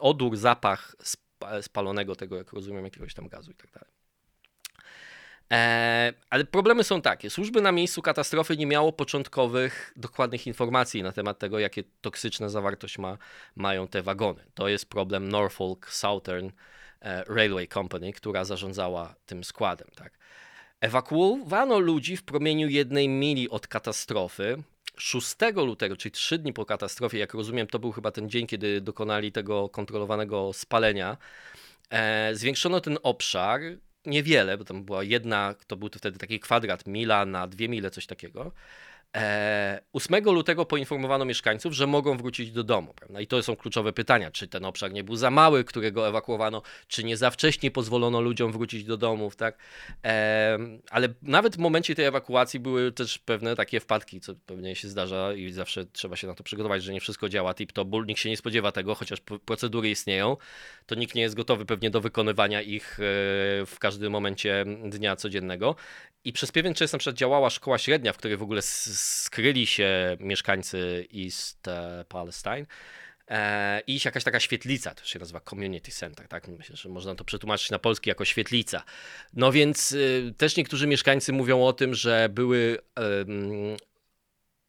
odór, 0.00 0.36
zapach 0.36 0.96
spalonego 1.62 2.16
tego, 2.16 2.36
jak 2.36 2.52
rozumiem, 2.52 2.84
jakiegoś 2.84 3.14
tam 3.14 3.28
gazu 3.28 3.50
i 3.50 3.54
tak 3.54 3.70
dalej. 3.70 3.99
E, 5.52 6.12
ale 6.30 6.44
problemy 6.44 6.84
są 6.84 7.02
takie. 7.02 7.30
Służby 7.30 7.60
na 7.60 7.72
miejscu 7.72 8.02
katastrofy 8.02 8.56
nie 8.56 8.66
miało 8.66 8.92
początkowych, 8.92 9.92
dokładnych 9.96 10.46
informacji 10.46 11.02
na 11.02 11.12
temat 11.12 11.38
tego, 11.38 11.58
jakie 11.58 11.84
toksyczne 12.00 12.50
zawartość 12.50 12.98
ma, 12.98 13.18
mają 13.56 13.88
te 13.88 14.02
wagony. 14.02 14.44
To 14.54 14.68
jest 14.68 14.88
problem 14.88 15.28
Norfolk 15.28 15.88
Southern 15.90 16.50
e, 17.00 17.24
Railway 17.24 17.68
Company, 17.68 18.12
która 18.12 18.44
zarządzała 18.44 19.14
tym 19.26 19.44
składem. 19.44 19.88
Tak. 19.94 20.18
Ewakuowano 20.80 21.78
ludzi 21.78 22.16
w 22.16 22.22
promieniu 22.22 22.68
jednej 22.68 23.08
mili 23.08 23.50
od 23.50 23.68
katastrofy. 23.68 24.62
6 24.96 25.36
lutego, 25.56 25.96
czyli 25.96 26.12
3 26.12 26.38
dni 26.38 26.52
po 26.52 26.66
katastrofie, 26.66 27.18
jak 27.18 27.34
rozumiem, 27.34 27.66
to 27.66 27.78
był 27.78 27.92
chyba 27.92 28.10
ten 28.10 28.30
dzień, 28.30 28.46
kiedy 28.46 28.80
dokonali 28.80 29.32
tego 29.32 29.68
kontrolowanego 29.68 30.52
spalenia. 30.52 31.16
E, 31.90 32.30
zwiększono 32.34 32.80
ten 32.80 32.98
obszar 33.02 33.60
niewiele, 34.06 34.58
bo 34.58 34.64
tam 34.64 34.84
była 34.84 35.02
jedna, 35.02 35.54
to 35.66 35.76
był 35.76 35.90
to 35.90 35.98
wtedy 35.98 36.18
taki 36.18 36.40
kwadrat, 36.40 36.86
mila 36.86 37.26
na 37.26 37.46
dwie 37.46 37.68
mile, 37.68 37.90
coś 37.90 38.06
takiego. 38.06 38.52
8 39.12 40.14
e, 40.14 40.20
lutego 40.20 40.66
poinformowano 40.66 41.24
mieszkańców, 41.24 41.72
że 41.72 41.86
mogą 41.86 42.16
wrócić 42.16 42.52
do 42.52 42.64
domu. 42.64 42.94
Prawda? 42.94 43.20
I 43.20 43.26
to 43.26 43.42
są 43.42 43.56
kluczowe 43.56 43.92
pytania, 43.92 44.30
czy 44.30 44.48
ten 44.48 44.64
obszar 44.64 44.92
nie 44.92 45.04
był 45.04 45.16
za 45.16 45.30
mały, 45.30 45.64
którego 45.64 46.08
ewakuowano, 46.08 46.62
czy 46.88 47.04
nie 47.04 47.16
za 47.16 47.30
wcześnie 47.30 47.70
pozwolono 47.70 48.20
ludziom 48.20 48.52
wrócić 48.52 48.84
do 48.84 48.96
domów. 48.96 49.36
Tak? 49.36 49.58
E, 50.04 50.58
ale 50.90 51.08
nawet 51.22 51.56
w 51.56 51.58
momencie 51.58 51.94
tej 51.94 52.04
ewakuacji 52.04 52.60
były 52.60 52.92
też 52.92 53.18
pewne 53.18 53.56
takie 53.56 53.80
wpadki, 53.80 54.20
co 54.20 54.34
pewnie 54.46 54.76
się 54.76 54.88
zdarza 54.88 55.32
i 55.32 55.52
zawsze 55.52 55.86
trzeba 55.86 56.16
się 56.16 56.26
na 56.26 56.34
to 56.34 56.44
przygotować, 56.44 56.82
że 56.82 56.92
nie 56.92 57.00
wszystko 57.00 57.28
działa 57.28 57.52
tip-top, 57.52 58.06
nikt 58.06 58.20
się 58.20 58.30
nie 58.30 58.36
spodziewa 58.36 58.72
tego, 58.72 58.94
chociaż 58.94 59.20
procedury 59.44 59.90
istnieją, 59.90 60.36
to 60.86 60.94
nikt 60.94 61.14
nie 61.14 61.22
jest 61.22 61.34
gotowy 61.34 61.66
pewnie 61.66 61.90
do 61.90 62.00
wykonywania 62.00 62.62
ich 62.62 63.00
e, 63.00 63.02
w 63.66 63.76
każdym 63.78 64.12
momencie 64.12 64.64
dnia 64.84 65.16
codziennego. 65.16 65.76
I 66.24 66.32
przez 66.32 66.52
pewien 66.52 66.74
czas 66.74 66.92
na 66.92 66.98
przykład 66.98 67.16
działała 67.16 67.50
szkoła 67.50 67.78
średnia, 67.78 68.12
w 68.12 68.16
której 68.16 68.36
w 68.36 68.42
ogóle 68.42 68.62
skryli 69.00 69.66
się 69.66 70.16
mieszkańcy 70.20 71.06
East 71.24 71.68
e, 71.68 72.04
Palestine. 72.08 72.66
E, 73.28 73.80
I 73.86 74.00
jakaś 74.04 74.24
taka 74.24 74.40
świetlica, 74.40 74.94
to 74.94 75.04
się 75.04 75.18
nazywa 75.18 75.40
Community 75.40 75.90
Center, 75.90 76.28
tak? 76.28 76.48
Myślę, 76.48 76.76
że 76.76 76.88
można 76.88 77.14
to 77.14 77.24
przetłumaczyć 77.24 77.70
na 77.70 77.78
polski 77.78 78.08
jako 78.08 78.24
świetlica. 78.24 78.82
No 79.32 79.52
więc 79.52 79.92
y, 79.92 80.34
też 80.36 80.56
niektórzy 80.56 80.86
mieszkańcy 80.86 81.32
mówią 81.32 81.64
o 81.64 81.72
tym, 81.72 81.94
że 81.94 82.28
były 82.28 82.78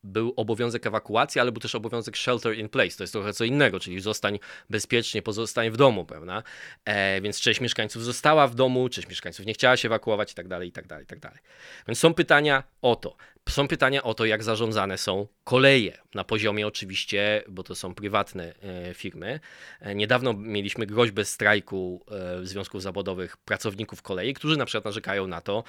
był 0.04 0.34
obowiązek 0.38 0.88
ewakuacji, 0.88 1.42
ale 1.42 1.52
był 1.52 1.62
też 1.62 1.76
obowiązek 1.76 2.18
shelter 2.18 2.58
in 2.58 2.70
place. 2.70 2.98
To 2.98 3.04
jest 3.04 3.14
trochę 3.14 3.34
co 3.34 3.44
innego, 3.44 3.80
czyli 3.80 4.00
zostań 4.00 4.40
bezpiecznie, 4.70 5.22
pozostań 5.22 5.72
w 5.72 5.78
domu, 5.78 6.06
prawda? 6.06 6.44
E, 6.86 7.22
więc 7.22 7.42
część 7.42 7.62
mieszkańców 7.62 8.04
została 8.04 8.48
w 8.48 8.56
domu, 8.56 8.90
część 8.90 9.08
mieszkańców 9.08 9.46
nie 9.46 9.54
chciała 9.54 9.78
się 9.78 9.88
ewakuować 9.88 10.32
i 10.32 10.36
tak 10.36 10.48
dalej, 10.48 10.70
i 10.70 10.72
tak 10.72 10.88
dalej, 10.88 11.04
i 11.04 11.08
tak 11.08 11.20
dalej. 11.20 11.40
Więc 11.88 12.00
są 12.00 12.14
pytania 12.14 12.64
o 12.82 12.96
to. 12.96 13.16
Są 13.50 13.68
pytania 13.68 14.04
o 14.04 14.14
to, 14.14 14.26
jak 14.26 14.44
zarządzane 14.44 14.98
są 14.98 15.28
koleje 15.44 15.98
na 16.14 16.24
poziomie 16.24 16.68
oczywiście, 16.68 17.44
bo 17.50 17.64
to 17.64 17.76
są 17.76 17.96
prywatne 17.96 18.54
e, 18.62 18.94
firmy. 18.94 19.40
E, 19.80 19.96
niedawno 19.96 20.34
mieliśmy 20.34 20.86
groźbę 20.86 21.26
strajku 21.26 22.06
e, 22.42 22.46
związków 22.46 22.82
zawodowych 22.82 23.38
pracowników 23.38 24.02
kolei, 24.02 24.34
którzy 24.34 24.58
na 24.58 24.66
przykład 24.66 24.86
narzekają 24.86 25.28
na 25.28 25.42
to, 25.42 25.64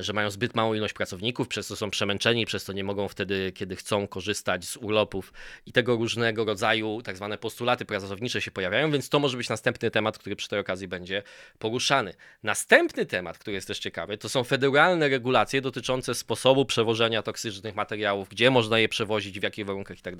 że 0.00 0.12
mają 0.12 0.30
zbyt 0.30 0.54
małą 0.54 0.74
ilość 0.74 0.94
pracowników, 0.94 1.48
przez 1.48 1.68
to 1.68 1.76
są 1.76 1.90
przemęczeni, 1.90 2.46
przez 2.46 2.64
to 2.64 2.72
nie 2.72 2.84
mogą 2.84 3.08
wtedy, 3.08 3.52
kiedy 3.52 3.76
chcą 3.76 4.08
korzystać 4.08 4.64
z 4.64 4.76
urlopów 4.76 5.32
i 5.66 5.72
tego 5.72 5.96
różnego 5.96 6.44
rodzaju 6.44 7.02
tak 7.02 7.16
zwane 7.16 7.38
postulaty 7.38 7.84
pracownicze 7.84 8.40
się 8.40 8.50
pojawiają, 8.50 8.90
więc 8.90 9.08
to 9.08 9.18
może 9.18 9.36
być 9.36 9.48
następny 9.48 9.90
temat, 9.90 10.18
który 10.18 10.36
przy 10.36 10.48
tej 10.48 10.58
okazji 10.58 10.88
będzie 10.88 11.22
poruszany. 11.58 12.14
Następny 12.42 13.06
temat, 13.06 13.38
który 13.38 13.54
jest 13.54 13.66
też 13.66 13.78
ciekawy, 13.78 14.18
to 14.18 14.28
są 14.28 14.44
federalne 14.44 15.08
regulacje 15.08 15.60
dotyczące 15.60 16.14
sposobu 16.14 16.64
przewożenia 16.78 17.22
toksycznych 17.22 17.74
materiałów, 17.74 18.28
gdzie 18.28 18.50
można 18.50 18.78
je 18.78 18.88
przewozić, 18.88 19.40
w 19.40 19.42
jakich 19.42 19.66
warunkach 19.66 19.98
i 19.98 20.00
tak. 20.00 20.14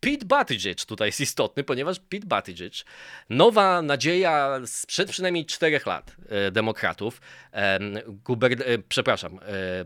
Pete 0.00 0.24
Buttigieg 0.26 0.84
tutaj 0.84 1.08
jest 1.08 1.20
istotny, 1.20 1.64
ponieważ 1.64 2.00
Pete 2.08 2.26
Buttigieg, 2.26 2.72
nowa 3.30 3.82
nadzieja 3.82 4.60
sprzed 4.66 5.10
przynajmniej 5.10 5.46
czterech 5.46 5.86
lat 5.86 6.16
e, 6.28 6.50
demokratów, 6.50 7.20
e, 7.52 7.78
guber, 8.06 8.52
e, 8.52 8.78
przepraszam, 8.78 9.40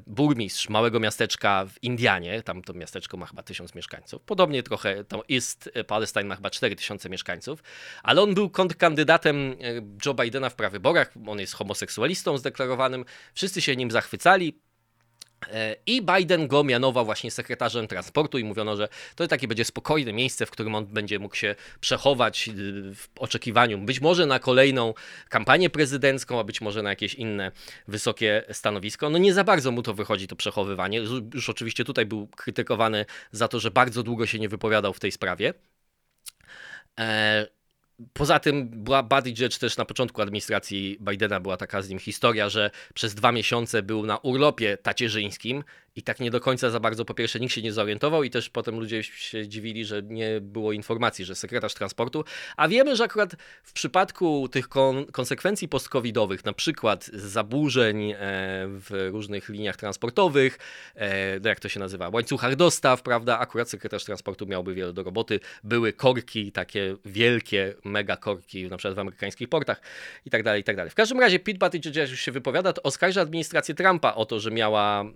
burmistrz 0.06 0.68
małego 0.68 1.00
miasteczka 1.00 1.66
w 1.66 1.82
Indianie, 1.82 2.42
tam 2.42 2.62
to 2.62 2.72
miasteczko 2.72 3.16
ma 3.16 3.26
chyba 3.26 3.42
tysiąc 3.42 3.74
mieszkańców, 3.74 4.22
podobnie 4.22 4.62
trochę, 4.62 5.04
to 5.04 5.22
East 5.30 5.70
Palestine 5.86 6.24
ma 6.24 6.36
chyba 6.36 6.50
cztery 6.50 6.76
tysiące 6.76 7.08
mieszkańców, 7.08 7.62
ale 8.02 8.22
on 8.22 8.34
był 8.34 8.50
kontrkandydatem 8.50 9.56
Joe 10.06 10.14
Bidena 10.14 10.50
w 10.50 10.54
prawyborach, 10.54 11.12
on 11.26 11.40
jest 11.40 11.54
homoseksualistą 11.54 12.38
zdeklarowanym, 12.38 13.04
wszyscy 13.34 13.60
się 13.60 13.76
nim 13.76 13.90
zachwycali, 13.90 14.62
E, 14.62 14.71
I 15.86 16.02
Biden 16.02 16.48
go 16.48 16.64
mianował 16.64 17.04
właśnie 17.04 17.30
sekretarzem 17.30 17.88
transportu 17.88 18.38
i 18.38 18.44
mówiono, 18.44 18.76
że 18.76 18.88
to 19.16 19.28
takie 19.28 19.48
będzie 19.48 19.64
spokojne 19.64 20.12
miejsce, 20.12 20.46
w 20.46 20.50
którym 20.50 20.74
on 20.74 20.86
będzie 20.86 21.18
mógł 21.18 21.36
się 21.36 21.54
przechować 21.80 22.48
y, 22.48 22.52
w 22.94 23.08
oczekiwaniu 23.18 23.78
być 23.78 24.00
może 24.00 24.26
na 24.26 24.38
kolejną 24.38 24.94
kampanię 25.28 25.70
prezydencką, 25.70 26.40
a 26.40 26.44
być 26.44 26.60
może 26.60 26.82
na 26.82 26.90
jakieś 26.90 27.14
inne 27.14 27.52
wysokie 27.88 28.42
stanowisko. 28.52 29.10
No 29.10 29.18
nie 29.18 29.34
za 29.34 29.44
bardzo 29.44 29.70
mu 29.70 29.82
to 29.82 29.94
wychodzi, 29.94 30.26
to 30.26 30.36
przechowywanie. 30.36 30.98
Już 31.34 31.48
oczywiście 31.48 31.84
tutaj 31.84 32.06
był 32.06 32.26
krytykowany 32.26 33.06
za 33.32 33.48
to, 33.48 33.60
że 33.60 33.70
bardzo 33.70 34.02
długo 34.02 34.26
się 34.26 34.38
nie 34.38 34.48
wypowiadał 34.48 34.92
w 34.92 35.00
tej 35.00 35.12
sprawie. 35.12 35.54
E, 37.00 37.46
Poza 38.12 38.38
tym 38.38 38.68
była 38.68 39.02
Buttigieg 39.02 39.54
też 39.54 39.76
na 39.76 39.84
początku 39.84 40.22
administracji 40.22 40.98
Bidena 41.00 41.40
była 41.40 41.56
taka 41.56 41.82
z 41.82 41.88
nim 41.88 41.98
historia, 41.98 42.48
że 42.48 42.70
przez 42.94 43.14
dwa 43.14 43.32
miesiące 43.32 43.82
był 43.82 44.06
na 44.06 44.16
urlopie 44.16 44.76
tacierzyńskim 44.76 45.64
i 45.96 46.02
tak 46.02 46.20
nie 46.20 46.30
do 46.30 46.40
końca 46.40 46.70
za 46.70 46.80
bardzo 46.80 47.04
po 47.04 47.14
pierwsze 47.14 47.40
nikt 47.40 47.54
się 47.54 47.62
nie 47.62 47.72
zorientował 47.72 48.24
i 48.24 48.30
też 48.30 48.50
potem 48.50 48.80
ludzie 48.80 49.02
się 49.02 49.48
dziwili, 49.48 49.84
że 49.84 50.02
nie 50.02 50.40
było 50.40 50.72
informacji, 50.72 51.24
że 51.24 51.34
sekretarz 51.34 51.74
transportu, 51.74 52.24
a 52.56 52.68
wiemy, 52.68 52.96
że 52.96 53.04
akurat 53.04 53.36
w 53.62 53.72
przypadku 53.72 54.48
tych 54.48 54.68
kon 54.68 55.06
konsekwencji 55.06 55.68
post-covidowych, 55.68 56.44
na 56.44 56.52
przykład 56.52 57.04
zaburzeń 57.14 58.10
e, 58.12 58.16
w 58.66 59.08
różnych 59.12 59.48
liniach 59.48 59.76
transportowych, 59.76 60.58
e, 60.94 61.40
no 61.40 61.48
jak 61.48 61.60
to 61.60 61.68
się 61.68 61.80
nazywa, 61.80 62.08
łańcuchach 62.08 62.56
dostaw, 62.56 63.02
prawda, 63.02 63.38
akurat 63.38 63.70
sekretarz 63.70 64.04
transportu 64.04 64.46
miałby 64.46 64.74
wiele 64.74 64.92
do 64.92 65.02
roboty, 65.02 65.40
były 65.64 65.92
korki, 65.92 66.52
takie 66.52 66.96
wielkie, 67.04 67.74
mega 67.84 68.16
korki, 68.16 68.68
na 68.68 68.76
przykład 68.76 68.96
w 68.96 68.98
amerykańskich 68.98 69.48
portach 69.48 69.80
i 70.26 70.30
tak 70.30 70.42
dalej, 70.42 70.60
i 70.60 70.64
tak 70.64 70.76
dalej. 70.76 70.90
W 70.90 70.94
każdym 70.94 71.20
razie 71.20 71.38
Pete 71.38 71.58
Buttigieg 71.58 72.10
już 72.10 72.20
się 72.20 72.32
wypowiada, 72.32 72.72
to 72.72 72.82
oskarża 72.82 73.20
administrację 73.20 73.74
Trumpa 73.74 74.14
o 74.14 74.26
to, 74.26 74.40
że 74.40 74.50
miała 74.50 75.00
mm, 75.00 75.12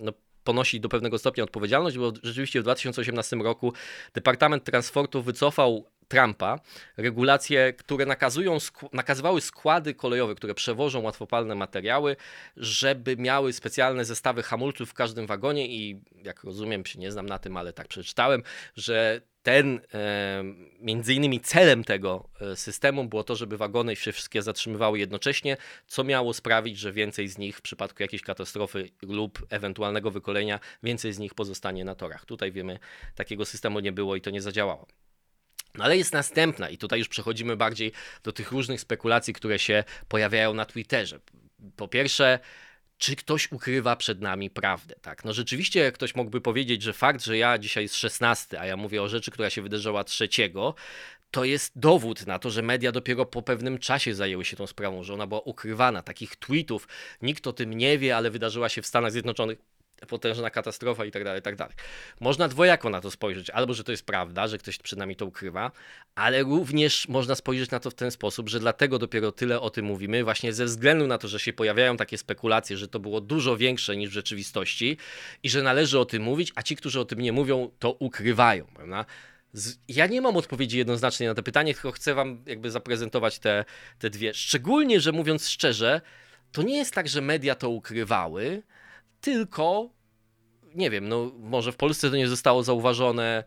no, 0.00 0.13
ponosi 0.44 0.80
do 0.80 0.88
pewnego 0.88 1.18
stopnia 1.18 1.44
odpowiedzialność, 1.44 1.98
bo 1.98 2.12
rzeczywiście 2.22 2.60
w 2.60 2.62
2018 2.62 3.36
roku 3.36 3.72
Departament 4.14 4.64
Transportu 4.64 5.22
wycofał 5.22 5.86
Trumpa. 6.08 6.60
Regulacje, 6.96 7.72
które 7.72 8.06
nakazują, 8.06 8.58
nakazywały 8.92 9.40
składy 9.40 9.94
kolejowe, 9.94 10.34
które 10.34 10.54
przewożą 10.54 11.00
łatwopalne 11.00 11.54
materiały, 11.54 12.16
żeby 12.56 13.16
miały 13.16 13.52
specjalne 13.52 14.04
zestawy 14.04 14.42
hamulców 14.42 14.90
w 14.90 14.94
każdym 14.94 15.26
wagonie 15.26 15.68
i 15.68 16.00
jak 16.24 16.44
rozumiem, 16.44 16.86
się 16.86 16.98
nie 16.98 17.12
znam 17.12 17.26
na 17.26 17.38
tym, 17.38 17.56
ale 17.56 17.72
tak 17.72 17.88
przeczytałem, 17.88 18.42
że 18.76 19.20
ten, 19.44 19.80
między 20.80 21.14
innymi 21.14 21.40
celem 21.40 21.84
tego 21.84 22.28
e, 22.40 22.56
systemu 22.56 23.04
było 23.04 23.24
to, 23.24 23.36
żeby 23.36 23.56
wagony 23.56 23.96
się 23.96 24.12
wszystkie 24.12 24.42
zatrzymywały 24.42 24.98
jednocześnie, 24.98 25.56
co 25.86 26.04
miało 26.04 26.34
sprawić, 26.34 26.78
że 26.78 26.92
więcej 26.92 27.28
z 27.28 27.38
nich 27.38 27.56
w 27.56 27.62
przypadku 27.62 28.02
jakiejś 28.02 28.22
katastrofy 28.22 28.90
lub 29.02 29.46
ewentualnego 29.50 30.10
wykolenia, 30.10 30.60
więcej 30.82 31.12
z 31.12 31.18
nich 31.18 31.34
pozostanie 31.34 31.84
na 31.84 31.94
torach. 31.94 32.24
Tutaj 32.24 32.52
wiemy, 32.52 32.78
takiego 33.14 33.44
systemu 33.44 33.80
nie 33.80 33.92
było 33.92 34.16
i 34.16 34.20
to 34.20 34.30
nie 34.30 34.42
zadziałało. 34.42 34.86
No 35.74 35.84
ale 35.84 35.96
jest 35.96 36.12
następna, 36.12 36.68
i 36.68 36.78
tutaj 36.78 36.98
już 36.98 37.08
przechodzimy 37.08 37.56
bardziej 37.56 37.92
do 38.22 38.32
tych 38.32 38.52
różnych 38.52 38.80
spekulacji, 38.80 39.34
które 39.34 39.58
się 39.58 39.84
pojawiają 40.08 40.54
na 40.54 40.64
Twitterze. 40.64 41.20
Po 41.76 41.88
pierwsze, 41.88 42.38
czy 42.98 43.16
ktoś 43.16 43.52
ukrywa 43.52 43.96
przed 43.96 44.20
nami 44.20 44.50
prawdę, 44.50 44.94
tak? 45.02 45.24
No 45.24 45.32
rzeczywiście 45.32 45.92
ktoś 45.92 46.14
mógłby 46.14 46.40
powiedzieć, 46.40 46.82
że 46.82 46.92
fakt, 46.92 47.24
że 47.24 47.38
ja 47.38 47.58
dzisiaj 47.58 47.84
jest 47.84 47.96
16, 47.96 48.60
a 48.60 48.66
ja 48.66 48.76
mówię 48.76 49.02
o 49.02 49.08
rzeczy, 49.08 49.30
która 49.30 49.50
się 49.50 49.62
wydarzyła 49.62 50.04
trzeciego, 50.04 50.74
to 51.30 51.44
jest 51.44 51.78
dowód 51.78 52.26
na 52.26 52.38
to, 52.38 52.50
że 52.50 52.62
media 52.62 52.92
dopiero 52.92 53.26
po 53.26 53.42
pewnym 53.42 53.78
czasie 53.78 54.14
zajęły 54.14 54.44
się 54.44 54.56
tą 54.56 54.66
sprawą, 54.66 55.02
że 55.02 55.14
ona 55.14 55.26
była 55.26 55.40
ukrywana. 55.40 56.02
Takich 56.02 56.36
tweetów 56.36 56.88
nikt 57.22 57.46
o 57.46 57.52
tym 57.52 57.74
nie 57.74 57.98
wie, 57.98 58.16
ale 58.16 58.30
wydarzyła 58.30 58.68
się 58.68 58.82
w 58.82 58.86
Stanach 58.86 59.12
Zjednoczonych 59.12 59.58
potężna 60.08 60.50
katastrofa 60.50 61.04
i 61.04 61.10
tak 61.10 61.24
dalej, 61.24 61.40
i 61.40 61.42
tak 61.42 61.56
dalej. 61.56 61.74
Można 62.20 62.48
dwojako 62.48 62.90
na 62.90 63.00
to 63.00 63.10
spojrzeć, 63.10 63.50
albo 63.50 63.74
że 63.74 63.84
to 63.84 63.92
jest 63.92 64.06
prawda, 64.06 64.48
że 64.48 64.58
ktoś 64.58 64.78
przed 64.78 64.98
nami 64.98 65.16
to 65.16 65.26
ukrywa, 65.26 65.70
ale 66.14 66.42
również 66.42 67.08
można 67.08 67.34
spojrzeć 67.34 67.70
na 67.70 67.80
to 67.80 67.90
w 67.90 67.94
ten 67.94 68.10
sposób, 68.10 68.48
że 68.48 68.60
dlatego 68.60 68.98
dopiero 68.98 69.32
tyle 69.32 69.60
o 69.60 69.70
tym 69.70 69.84
mówimy, 69.84 70.24
właśnie 70.24 70.52
ze 70.52 70.64
względu 70.64 71.06
na 71.06 71.18
to, 71.18 71.28
że 71.28 71.38
się 71.38 71.52
pojawiają 71.52 71.96
takie 71.96 72.18
spekulacje, 72.18 72.76
że 72.76 72.88
to 72.88 73.00
było 73.00 73.20
dużo 73.20 73.56
większe 73.56 73.96
niż 73.96 74.10
w 74.10 74.12
rzeczywistości 74.12 74.96
i 75.42 75.50
że 75.50 75.62
należy 75.62 75.98
o 75.98 76.04
tym 76.04 76.22
mówić, 76.22 76.52
a 76.54 76.62
ci, 76.62 76.76
którzy 76.76 77.00
o 77.00 77.04
tym 77.04 77.20
nie 77.20 77.32
mówią, 77.32 77.70
to 77.78 77.92
ukrywają, 77.92 78.64
prawda? 78.64 79.04
Ja 79.88 80.06
nie 80.06 80.20
mam 80.20 80.36
odpowiedzi 80.36 80.78
jednoznacznej 80.78 81.28
na 81.28 81.34
to 81.34 81.42
pytanie, 81.42 81.74
tylko 81.74 81.92
chcę 81.92 82.14
wam 82.14 82.42
jakby 82.46 82.70
zaprezentować 82.70 83.38
te, 83.38 83.64
te 83.98 84.10
dwie. 84.10 84.34
Szczególnie, 84.34 85.00
że 85.00 85.12
mówiąc 85.12 85.48
szczerze, 85.48 86.00
to 86.52 86.62
nie 86.62 86.76
jest 86.76 86.94
tak, 86.94 87.08
że 87.08 87.20
media 87.20 87.54
to 87.54 87.70
ukrywały, 87.70 88.62
tylko 89.24 89.90
nie 90.74 90.90
wiem, 90.90 91.08
no 91.08 91.32
może 91.38 91.72
w 91.72 91.76
Polsce 91.76 92.10
to 92.10 92.16
nie 92.16 92.28
zostało 92.28 92.62
zauważone. 92.62 93.44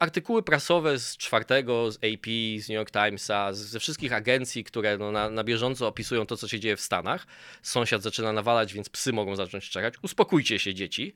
Artykuły 0.00 0.42
prasowe 0.42 0.98
z 0.98 1.16
czwartego, 1.16 1.92
z 1.92 1.96
AP, 1.96 2.26
z 2.58 2.68
New 2.68 2.76
York 2.76 2.90
Timesa, 2.90 3.52
ze 3.52 3.80
wszystkich 3.80 4.12
agencji, 4.12 4.64
które 4.64 4.98
no 4.98 5.12
na, 5.12 5.30
na 5.30 5.44
bieżąco 5.44 5.88
opisują 5.88 6.26
to, 6.26 6.36
co 6.36 6.48
się 6.48 6.60
dzieje 6.60 6.76
w 6.76 6.80
Stanach. 6.80 7.26
Sąsiad 7.62 8.02
zaczyna 8.02 8.32
nawalać, 8.32 8.74
więc 8.74 8.88
psy 8.88 9.12
mogą 9.12 9.36
zacząć 9.36 9.70
czekać. 9.70 9.94
Uspokójcie 10.02 10.58
się, 10.58 10.74
dzieci. 10.74 11.14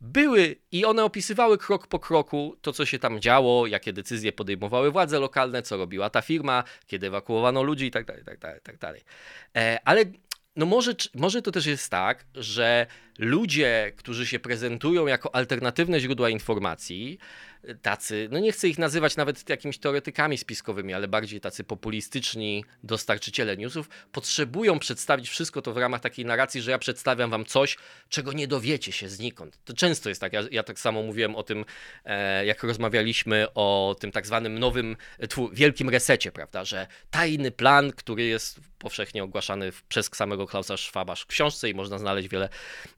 Były 0.00 0.56
i 0.72 0.84
one 0.84 1.04
opisywały 1.04 1.58
krok 1.58 1.86
po 1.86 1.98
kroku 1.98 2.56
to, 2.62 2.72
co 2.72 2.86
się 2.86 2.98
tam 2.98 3.20
działo, 3.20 3.66
jakie 3.66 3.92
decyzje 3.92 4.32
podejmowały 4.32 4.90
władze 4.90 5.20
lokalne, 5.20 5.62
co 5.62 5.76
robiła 5.76 6.10
ta 6.10 6.22
firma, 6.22 6.64
kiedy 6.86 7.06
ewakuowano 7.06 7.62
ludzi 7.62 7.86
i 7.86 7.90
tak 7.90 8.04
dalej, 8.04 8.24
tak 8.24 8.38
dalej, 8.38 8.60
tak 8.62 8.78
dalej. 8.78 9.02
E, 9.56 9.78
ale 9.84 10.04
no 10.58 10.66
może, 10.66 10.94
może 11.14 11.42
to 11.42 11.50
też 11.50 11.66
jest 11.66 11.90
tak, 11.90 12.26
że 12.34 12.86
ludzie, 13.18 13.92
którzy 13.96 14.26
się 14.26 14.38
prezentują 14.38 15.06
jako 15.06 15.34
alternatywne 15.34 16.00
źródła 16.00 16.30
informacji, 16.30 17.18
tacy, 17.82 18.28
no 18.30 18.38
nie 18.38 18.52
chcę 18.52 18.68
ich 18.68 18.78
nazywać 18.78 19.16
nawet 19.16 19.48
jakimiś 19.48 19.78
teoretykami 19.78 20.38
spiskowymi, 20.38 20.94
ale 20.94 21.08
bardziej 21.08 21.40
tacy 21.40 21.64
populistyczni 21.64 22.64
dostarczyciele 22.82 23.56
newsów, 23.56 23.88
potrzebują 24.12 24.78
przedstawić 24.78 25.28
wszystko 25.28 25.62
to 25.62 25.72
w 25.72 25.76
ramach 25.76 26.00
takiej 26.00 26.24
narracji, 26.24 26.62
że 26.62 26.70
ja 26.70 26.78
przedstawiam 26.78 27.30
wam 27.30 27.44
coś, 27.44 27.76
czego 28.08 28.32
nie 28.32 28.48
dowiecie 28.48 28.92
się 28.92 29.08
znikąd. 29.08 29.58
To 29.64 29.72
często 29.72 30.08
jest 30.08 30.20
tak, 30.20 30.32
ja, 30.32 30.42
ja 30.50 30.62
tak 30.62 30.78
samo 30.78 31.02
mówiłem 31.02 31.36
o 31.36 31.42
tym, 31.42 31.64
e, 32.04 32.46
jak 32.46 32.62
rozmawialiśmy 32.62 33.46
o 33.54 33.96
tym 34.00 34.12
tak 34.12 34.26
zwanym 34.26 34.58
nowym, 34.58 34.96
tfu, 35.28 35.50
wielkim 35.52 35.88
resecie, 35.88 36.32
prawda, 36.32 36.64
że 36.64 36.86
tajny 37.10 37.50
plan, 37.50 37.92
który 37.92 38.24
jest 38.24 38.60
powszechnie 38.78 39.24
ogłaszany 39.24 39.72
przez 39.88 40.10
samego 40.14 40.46
Klausa 40.46 40.76
Schwaba 40.76 41.14
w 41.14 41.26
książce 41.26 41.70
i 41.70 41.74
można 41.74 41.98
znaleźć 41.98 42.28
wiele 42.28 42.48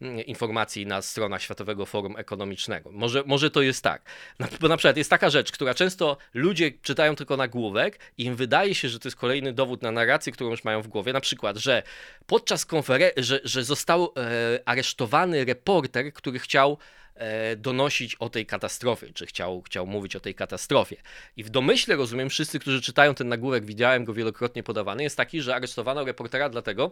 mm, 0.01 0.10
informacji 0.19 0.87
na 0.87 1.03
stronach 1.03 1.43
Światowego 1.43 1.87
Forum 1.87 2.17
Ekonomicznego. 2.17 2.91
Może, 2.93 3.23
może 3.27 3.51
to 3.51 3.63
jest 3.63 3.85
tak. 3.85 4.03
Na, 4.39 4.49
bo 4.61 4.69
na 4.69 4.77
przykład 4.77 4.97
jest 4.97 5.11
taka 5.11 5.31
rzecz, 5.31 5.53
która 5.53 5.75
często 5.75 6.17
ludzie 6.35 6.73
czytają 6.83 7.17
tylko 7.17 7.37
nagłówek 7.37 7.99
i 8.19 8.25
im 8.25 8.37
wydaje 8.37 8.75
się, 8.75 8.89
że 8.89 8.99
to 8.99 9.09
jest 9.09 9.17
kolejny 9.17 9.53
dowód 9.53 9.83
na 9.83 9.91
narrację, 9.91 10.33
którą 10.33 10.51
już 10.51 10.65
mają 10.65 10.83
w 10.83 10.89
głowie. 10.89 11.13
Na 11.13 11.21
przykład, 11.21 11.57
że 11.57 11.83
podczas 12.27 12.67
konferencji, 12.67 13.23
że, 13.25 13.41
że 13.45 13.65
został 13.65 14.13
e, 14.17 14.61
aresztowany 14.65 15.45
reporter, 15.45 16.13
który 16.13 16.39
chciał 16.39 16.79
e, 17.15 17.57
donosić 17.57 18.15
o 18.15 18.29
tej 18.29 18.47
katastrofie, 18.47 19.13
czy 19.13 19.27
chciał, 19.27 19.63
chciał 19.63 19.87
mówić 19.87 20.17
o 20.17 20.21
tej 20.21 20.35
katastrofie. 20.35 20.97
I 21.37 21.45
w 21.45 21.51
domyśle, 21.51 21.97
rozumiem, 21.97 22.31
wszyscy, 22.31 22.59
którzy 22.59 22.83
czytają 22.83 23.15
ten 23.15 23.29
nagłówek, 23.29 23.65
widziałem 23.65 24.05
go 24.05 24.15
wielokrotnie 24.15 24.63
podawany, 24.63 25.03
jest 25.03 25.17
taki, 25.17 25.43
że 25.43 25.55
aresztowano 25.55 26.05
reportera 26.05 26.49
dlatego, 26.49 26.91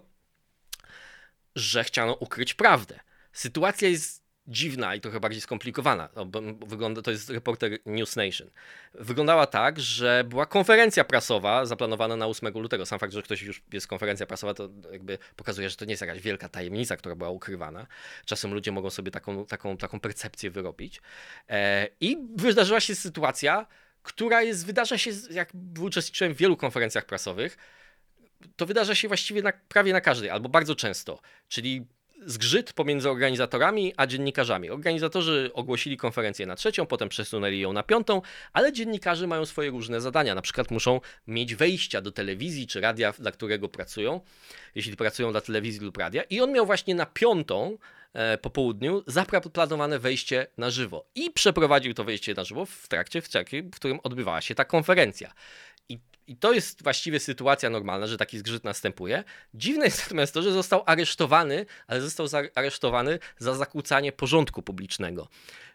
że 1.57 1.85
chciano 1.85 2.15
ukryć 2.15 2.55
prawdę. 2.55 3.01
Sytuacja 3.33 3.89
jest 3.89 4.29
dziwna 4.49 4.95
i 4.95 5.01
trochę 5.01 5.21
bardziej 5.21 5.41
skomplikowana. 5.41 6.09
Wygląda, 6.67 7.03
to 7.03 7.11
jest 7.11 7.31
reporter 7.31 7.79
News 7.87 8.17
Nation. 8.17 8.51
Wyglądała 8.95 9.47
tak, 9.47 9.81
że 9.81 10.25
była 10.29 10.47
konferencja 10.47 11.05
prasowa 11.05 11.67
zaplanowana 11.67 12.17
na 12.17 12.27
8 12.27 12.55
lutego. 12.55 12.87
Sam 12.87 12.99
fakt, 12.99 13.13
że 13.13 13.23
ktoś 13.23 13.43
już 13.43 13.63
jest 13.73 13.87
konferencja 13.87 14.27
prasowa, 14.27 14.55
to 14.55 14.69
jakby 14.93 15.19
pokazuje, 15.37 15.71
że 15.71 15.77
to 15.77 15.85
nie 15.85 15.93
jest 15.93 16.01
jakaś 16.01 16.21
wielka 16.21 16.49
tajemnica, 16.49 16.97
która 16.97 17.15
była 17.15 17.31
ukrywana. 17.31 17.87
Czasem 18.25 18.55
ludzie 18.55 18.73
mogą 18.73 18.91
sobie 18.91 19.11
taką, 19.11 19.47
taką, 19.47 19.77
taką 19.77 20.01
percepcję 20.01 20.51
wyrobić. 20.51 21.01
E, 21.49 21.89
I 22.01 22.17
wydarzyła 22.37 22.81
się 22.81 22.95
sytuacja, 22.95 23.67
która 24.03 24.43
jest, 24.43 24.67
wydarza 24.67 24.99
się, 24.99 25.11
jak 25.31 25.53
uczestniczyłem 25.81 26.35
w 26.35 26.37
wielu 26.37 26.57
konferencjach 26.57 27.07
prasowych, 27.07 27.57
to 28.57 28.67
wydarza 28.67 28.95
się 28.95 29.09
właściwie 29.09 29.43
na, 29.43 29.53
prawie 29.53 29.93
na 29.93 30.01
każdej, 30.01 30.31
albo 30.31 30.49
bardzo 30.49 30.75
często. 30.75 31.21
Czyli 31.49 31.87
zgrzyt 32.27 32.73
pomiędzy 32.73 33.11
organizatorami 33.11 33.93
a 33.97 34.07
dziennikarzami. 34.07 34.71
Organizatorzy 34.71 35.51
ogłosili 35.55 35.97
konferencję 35.97 36.47
na 36.47 36.57
trzecią, 36.57 36.87
potem 36.87 37.09
przesunęli 37.09 37.61
ją 37.61 37.73
na 37.73 37.83
piątą, 37.83 38.23
ale 38.53 38.73
dziennikarze 38.73 39.27
mają 39.27 39.47
swoje 39.47 39.71
różne 39.71 40.01
zadania. 40.01 40.35
Na 40.35 40.43
przykład 40.43 40.71
muszą 40.71 41.01
mieć 41.27 41.55
wejścia 41.55 42.01
do 42.01 42.13
telewizji 42.13 42.67
czy 42.67 42.81
radia, 42.81 43.13
dla 43.19 43.33
którego 43.33 43.69
pracują, 43.69 44.21
jeśli 44.75 44.97
pracują 44.97 45.33
dla 45.33 45.41
telewizji 45.41 45.81
lub 45.81 45.97
radia. 45.97 46.23
I 46.23 46.41
on 46.41 46.53
miał 46.53 46.67
właśnie 46.67 46.95
na 46.95 47.07
piątą 47.07 47.79
e, 48.13 48.39
po 48.39 48.51
południu 48.51 49.03
zaplanowane 49.07 49.99
wejście 49.99 50.47
na 50.57 50.71
żywo 50.71 51.07
i 51.15 51.31
przeprowadził 51.31 51.95
to 51.95 52.05
wejście 52.05 52.35
na 52.35 52.45
żywo 52.45 52.67
w 52.67 52.89
trakcie, 52.89 53.23
w, 53.23 53.29
trakcie, 53.29 53.63
w 53.63 53.71
którym 53.71 54.01
odbywała 54.03 54.41
się 54.41 54.55
ta 54.55 54.65
konferencja. 54.65 55.33
I 55.89 55.99
i 56.29 56.37
to 56.37 56.53
jest 56.53 56.83
właściwie 56.83 57.21
sytuacja 57.21 57.71
normalna, 57.71 58.07
że 58.07 58.17
taki 58.17 58.39
zgrzyt 58.39 58.65
następuje. 58.65 59.25
Dziwne 59.55 59.85
jest 59.85 60.03
natomiast 60.03 60.35
to, 60.35 60.43
że 60.43 60.53
został 60.53 60.83
aresztowany, 60.87 61.67
ale 61.87 62.01
został 62.01 62.27
aresztowany 62.55 63.19
za 63.39 63.55
zakłócanie 63.55 64.13
porządku 64.13 64.63
publicznego. 64.63 65.29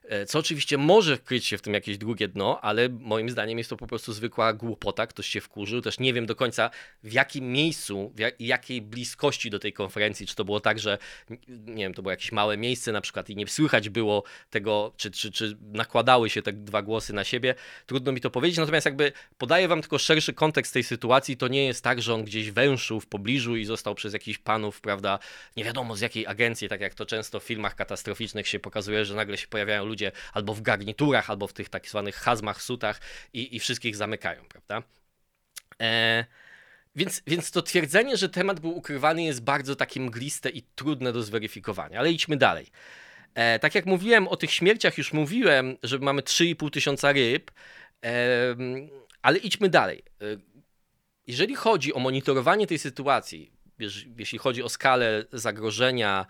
E, 0.03 0.25
co 0.25 0.39
oczywiście 0.39 0.77
może 0.77 1.17
kryć 1.17 1.45
się 1.45 1.57
w 1.57 1.61
tym 1.61 1.73
jakieś 1.73 1.97
drugie 1.97 2.27
dno, 2.27 2.61
ale 2.61 2.89
moim 2.89 3.29
zdaniem 3.29 3.57
jest 3.57 3.69
to 3.69 3.77
po 3.77 3.87
prostu 3.87 4.13
zwykła 4.13 4.53
głupota. 4.53 5.07
Ktoś 5.07 5.27
się 5.27 5.41
wkurzył. 5.41 5.81
Też 5.81 5.99
nie 5.99 6.13
wiem 6.13 6.25
do 6.25 6.35
końca 6.35 6.69
w 7.03 7.13
jakim 7.13 7.51
miejscu, 7.51 8.13
w 8.15 8.41
jakiej 8.41 8.81
bliskości 8.81 9.49
do 9.49 9.59
tej 9.59 9.73
konferencji. 9.73 10.27
Czy 10.27 10.35
to 10.35 10.45
było 10.45 10.59
tak, 10.59 10.79
że 10.79 10.97
nie 11.49 11.83
wiem, 11.83 11.93
to 11.93 12.01
było 12.01 12.11
jakieś 12.11 12.31
małe 12.31 12.57
miejsce 12.57 12.91
na 12.91 13.01
przykład 13.01 13.29
i 13.29 13.35
nie 13.35 13.47
słychać 13.47 13.89
było 13.89 14.23
tego, 14.49 14.93
czy, 14.97 15.11
czy, 15.11 15.31
czy 15.31 15.57
nakładały 15.61 16.29
się 16.29 16.41
te 16.41 16.53
dwa 16.53 16.81
głosy 16.81 17.13
na 17.13 17.23
siebie. 17.23 17.55
Trudno 17.85 18.11
mi 18.11 18.21
to 18.21 18.29
powiedzieć. 18.29 18.57
Natomiast 18.57 18.85
jakby 18.85 19.11
podaję 19.37 19.67
wam 19.67 19.81
tylko 19.81 19.97
szerszy 19.97 20.33
kontekst 20.33 20.73
tej 20.73 20.83
sytuacji. 20.83 21.37
To 21.37 21.47
nie 21.47 21.65
jest 21.65 21.83
tak, 21.83 22.01
że 22.01 22.13
on 22.13 22.23
gdzieś 22.23 22.51
węszył 22.51 22.99
w 22.99 23.07
pobliżu 23.07 23.55
i 23.55 23.65
został 23.65 23.95
przez 23.95 24.13
jakichś 24.13 24.37
panów, 24.39 24.81
prawda, 24.81 25.19
nie 25.57 25.63
wiadomo 25.63 25.95
z 25.95 26.01
jakiej 26.01 26.27
agencji, 26.27 26.69
tak 26.69 26.81
jak 26.81 26.93
to 26.93 27.05
często 27.05 27.39
w 27.39 27.43
filmach 27.43 27.75
katastroficznych 27.75 28.47
się 28.47 28.59
pokazuje, 28.59 29.05
że 29.05 29.15
nagle 29.15 29.37
się 29.37 29.47
pojawiają 29.47 29.85
ludzie 29.85 29.92
albo 30.33 30.53
w 30.53 30.61
garniturach, 30.61 31.29
albo 31.29 31.47
w 31.47 31.53
tych 31.53 31.69
tak 31.69 31.87
zwanych 31.87 32.15
hazmach, 32.15 32.61
sutach 32.61 33.01
i, 33.33 33.55
i 33.55 33.59
wszystkich 33.59 33.95
zamykają, 33.95 34.43
prawda? 34.49 34.83
E, 35.81 36.25
więc, 36.95 37.21
więc 37.27 37.51
to 37.51 37.61
twierdzenie, 37.61 38.17
że 38.17 38.29
temat 38.29 38.59
był 38.59 38.77
ukrywany 38.77 39.23
jest 39.23 39.43
bardzo 39.43 39.75
takie 39.75 39.99
mgliste 39.99 40.49
i 40.49 40.63
trudne 40.75 41.13
do 41.13 41.23
zweryfikowania, 41.23 41.99
ale 41.99 42.11
idźmy 42.11 42.37
dalej. 42.37 42.67
E, 43.35 43.59
tak 43.59 43.75
jak 43.75 43.85
mówiłem 43.85 44.27
o 44.27 44.37
tych 44.37 44.51
śmierciach, 44.51 44.97
już 44.97 45.13
mówiłem, 45.13 45.77
że 45.83 45.99
mamy 45.99 46.21
3,5 46.21 46.69
tysiąca 46.69 47.11
ryb, 47.11 47.51
e, 48.05 48.55
ale 49.21 49.37
idźmy 49.37 49.69
dalej. 49.69 50.03
E, 50.21 50.25
jeżeli 51.27 51.55
chodzi 51.55 51.93
o 51.93 51.99
monitorowanie 51.99 52.67
tej 52.67 52.79
sytuacji, 52.79 53.51
jeśli 54.17 54.37
chodzi 54.37 54.63
o 54.63 54.69
skalę 54.69 55.25
zagrożenia 55.33 56.25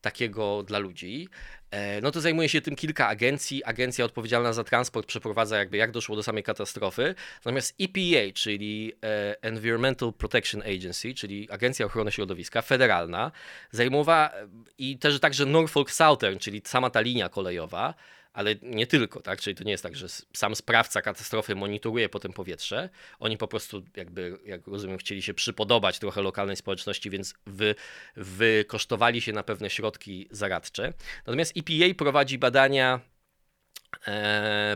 takiego 0.00 0.62
dla 0.62 0.78
ludzi, 0.78 1.28
E, 1.70 2.00
no 2.00 2.10
to 2.10 2.20
zajmuje 2.20 2.48
się 2.48 2.60
tym 2.60 2.76
kilka 2.76 3.08
agencji. 3.08 3.64
Agencja 3.64 4.04
odpowiedzialna 4.04 4.52
za 4.52 4.64
transport 4.64 5.06
przeprowadza 5.06 5.58
jakby 5.58 5.76
jak 5.76 5.90
doszło 5.90 6.16
do 6.16 6.22
samej 6.22 6.42
katastrofy. 6.42 7.14
Natomiast 7.36 7.74
EPA, 7.80 8.32
czyli 8.34 8.92
e, 9.04 9.42
Environmental 9.42 10.12
Protection 10.12 10.62
Agency, 10.62 11.14
czyli 11.14 11.50
Agencja 11.50 11.86
Ochrony 11.86 12.12
Środowiska 12.12 12.62
federalna, 12.62 13.32
zajmowała 13.70 14.30
i 14.78 14.98
też 14.98 15.20
także 15.20 15.46
Norfolk 15.46 15.90
Southern, 15.90 16.38
czyli 16.38 16.62
sama 16.64 16.90
ta 16.90 17.00
linia 17.00 17.28
kolejowa, 17.28 17.94
ale 18.32 18.54
nie 18.62 18.86
tylko, 18.86 19.20
tak? 19.20 19.40
Czyli 19.40 19.56
to 19.56 19.64
nie 19.64 19.70
jest 19.70 19.82
tak, 19.82 19.96
że 19.96 20.06
sam 20.32 20.54
sprawca 20.54 21.02
katastrofy 21.02 21.54
monitoruje 21.54 22.08
potem 22.08 22.32
powietrze. 22.32 22.88
Oni 23.18 23.36
po 23.38 23.48
prostu, 23.48 23.82
jakby, 23.96 24.38
jak 24.44 24.66
rozumiem, 24.66 24.98
chcieli 24.98 25.22
się 25.22 25.34
przypodobać 25.34 25.98
trochę 25.98 26.22
lokalnej 26.22 26.56
społeczności, 26.56 27.10
więc 27.10 27.34
wy, 27.46 27.74
wykosztowali 28.16 29.20
się 29.20 29.32
na 29.32 29.42
pewne 29.42 29.70
środki 29.70 30.28
zaradcze. 30.30 30.92
Natomiast 31.26 31.52
EPA 31.56 31.94
prowadzi 31.98 32.38
badania 32.38 33.00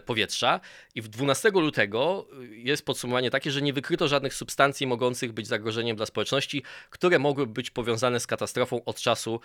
powietrza 0.06 0.60
i 0.94 1.02
w 1.02 1.08
12 1.08 1.50
lutego 1.50 2.28
jest 2.50 2.84
podsumowanie 2.84 3.30
takie, 3.30 3.50
że 3.50 3.62
nie 3.62 3.72
wykryto 3.72 4.08
żadnych 4.08 4.34
substancji 4.34 4.86
mogących 4.86 5.32
być 5.32 5.46
zagrożeniem 5.46 5.96
dla 5.96 6.06
społeczności, 6.06 6.62
które 6.90 7.18
mogłyby 7.18 7.52
być 7.52 7.70
powiązane 7.70 8.20
z 8.20 8.26
katastrofą 8.26 8.84
od 8.84 9.00
czasu 9.00 9.40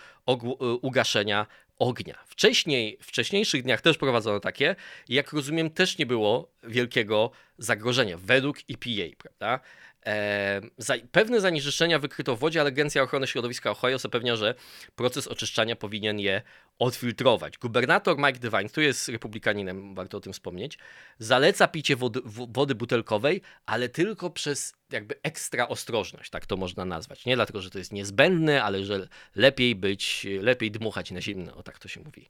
ugaszenia 0.82 1.46
ognia. 1.78 2.18
Wcześniej, 2.26 2.98
w 3.00 3.06
wcześniejszych 3.06 3.62
dniach 3.62 3.80
też 3.80 3.98
prowadzono 3.98 4.40
takie 4.40 4.76
jak 5.08 5.32
rozumiem 5.32 5.70
też 5.70 5.98
nie 5.98 6.06
było 6.06 6.50
wielkiego 6.62 7.30
zagrożenia 7.58 8.18
według 8.18 8.58
EPA, 8.70 9.16
prawda? 9.18 9.60
E, 10.06 10.60
za, 10.78 10.94
pewne 11.12 11.40
zanieczyszczenia 11.40 11.98
wykryto 11.98 12.36
w 12.36 12.38
wodzie, 12.38 12.60
ale 12.60 12.68
Agencja 12.68 13.02
Ochrony 13.02 13.26
Środowiska 13.26 13.70
Ohio 13.70 13.98
zapewnia, 13.98 14.36
że 14.36 14.54
proces 14.96 15.26
oczyszczania 15.26 15.76
powinien 15.76 16.20
je 16.20 16.42
odfiltrować. 16.78 17.58
Gubernator 17.58 18.18
Mike 18.18 18.38
DeWine, 18.38 18.68
który 18.68 18.86
jest 18.86 19.08
republikaninem, 19.08 19.94
warto 19.94 20.18
o 20.18 20.20
tym 20.20 20.32
wspomnieć, 20.32 20.78
zaleca 21.18 21.68
picie 21.68 21.96
wody, 21.96 22.20
wody 22.24 22.74
butelkowej, 22.74 23.42
ale 23.66 23.88
tylko 23.88 24.30
przez 24.30 24.72
jakby 24.90 25.14
ekstra 25.22 25.68
ostrożność, 25.68 26.30
tak 26.30 26.46
to 26.46 26.56
można 26.56 26.84
nazwać. 26.84 27.26
Nie 27.26 27.36
dlatego, 27.36 27.62
że 27.62 27.70
to 27.70 27.78
jest 27.78 27.92
niezbędne, 27.92 28.62
ale 28.64 28.84
że 28.84 29.08
lepiej 29.34 29.74
być, 29.74 30.26
lepiej 30.40 30.70
dmuchać 30.70 31.10
na 31.10 31.20
zimno, 31.20 31.56
o 31.56 31.62
tak 31.62 31.78
to 31.78 31.88
się 31.88 32.00
mówi 32.00 32.28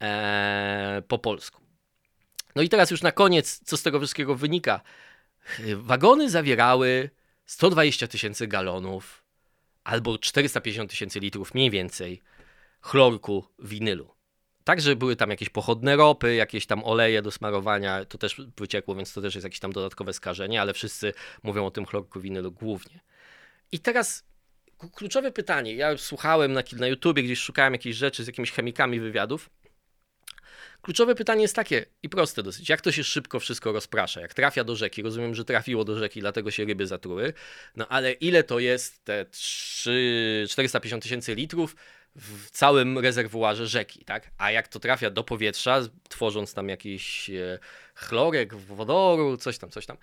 eee, 0.00 1.02
po 1.02 1.18
polsku. 1.18 1.60
No 2.56 2.62
i 2.62 2.68
teraz 2.68 2.90
już 2.90 3.02
na 3.02 3.12
koniec, 3.12 3.60
co 3.64 3.76
z 3.76 3.82
tego 3.82 3.98
wszystkiego 3.98 4.34
wynika? 4.34 4.80
Wagony 5.76 6.30
zawierały 6.30 7.10
120 7.46 8.08
tysięcy 8.08 8.46
galonów 8.46 9.24
albo 9.84 10.18
450 10.18 10.90
tysięcy 10.90 11.20
litrów 11.20 11.54
mniej 11.54 11.70
więcej 11.70 12.22
chlorku 12.80 13.44
winylu. 13.58 14.14
Także 14.64 14.96
były 14.96 15.16
tam 15.16 15.30
jakieś 15.30 15.48
pochodne 15.48 15.96
ropy, 15.96 16.34
jakieś 16.34 16.66
tam 16.66 16.84
oleje 16.84 17.22
do 17.22 17.30
smarowania, 17.30 18.04
to 18.04 18.18
też 18.18 18.40
wyciekło, 18.56 18.94
więc 18.94 19.12
to 19.12 19.20
też 19.22 19.34
jest 19.34 19.44
jakieś 19.44 19.60
tam 19.60 19.72
dodatkowe 19.72 20.12
skażenie, 20.12 20.60
ale 20.60 20.72
wszyscy 20.72 21.12
mówią 21.42 21.66
o 21.66 21.70
tym 21.70 21.86
chlorku 21.86 22.20
winylu 22.20 22.52
głównie. 22.52 23.00
I 23.72 23.78
teraz 23.78 24.24
kluczowe 24.94 25.32
pytanie. 25.32 25.74
Ja 25.74 25.96
słuchałem 25.96 26.52
na, 26.52 26.62
na 26.76 26.86
YouTubie, 26.86 27.22
gdzieś 27.22 27.38
szukałem 27.38 27.72
jakichś 27.72 27.96
rzeczy 27.96 28.24
z 28.24 28.26
jakimiś 28.26 28.52
chemikami 28.52 29.00
wywiadów 29.00 29.50
Kluczowe 30.82 31.14
pytanie 31.14 31.42
jest 31.42 31.56
takie 31.56 31.86
i 32.02 32.08
proste 32.08 32.42
dosyć. 32.42 32.68
Jak 32.68 32.80
to 32.80 32.92
się 32.92 33.04
szybko 33.04 33.40
wszystko 33.40 33.72
rozprasza? 33.72 34.20
Jak 34.20 34.34
trafia 34.34 34.64
do 34.64 34.76
rzeki? 34.76 35.02
Rozumiem, 35.02 35.34
że 35.34 35.44
trafiło 35.44 35.84
do 35.84 35.98
rzeki, 35.98 36.20
dlatego 36.20 36.50
się 36.50 36.64
ryby 36.64 36.86
zatruły. 36.86 37.32
No 37.76 37.88
ale 37.88 38.12
ile 38.12 38.42
to 38.42 38.58
jest 38.58 39.04
te 39.04 39.24
3, 39.24 40.46
450 40.48 41.02
tysięcy 41.02 41.34
litrów? 41.34 41.76
w 42.16 42.50
całym 42.50 42.98
rezerwuarze 42.98 43.66
rzeki, 43.66 44.04
tak? 44.04 44.30
A 44.38 44.50
jak 44.50 44.68
to 44.68 44.80
trafia 44.80 45.10
do 45.10 45.24
powietrza, 45.24 45.80
tworząc 46.08 46.54
tam 46.54 46.68
jakiś 46.68 47.30
e, 47.30 47.58
chlorek, 47.94 48.54
wodoru, 48.54 49.36
coś 49.36 49.58
tam, 49.58 49.70
coś 49.70 49.86
tam. 49.86 49.96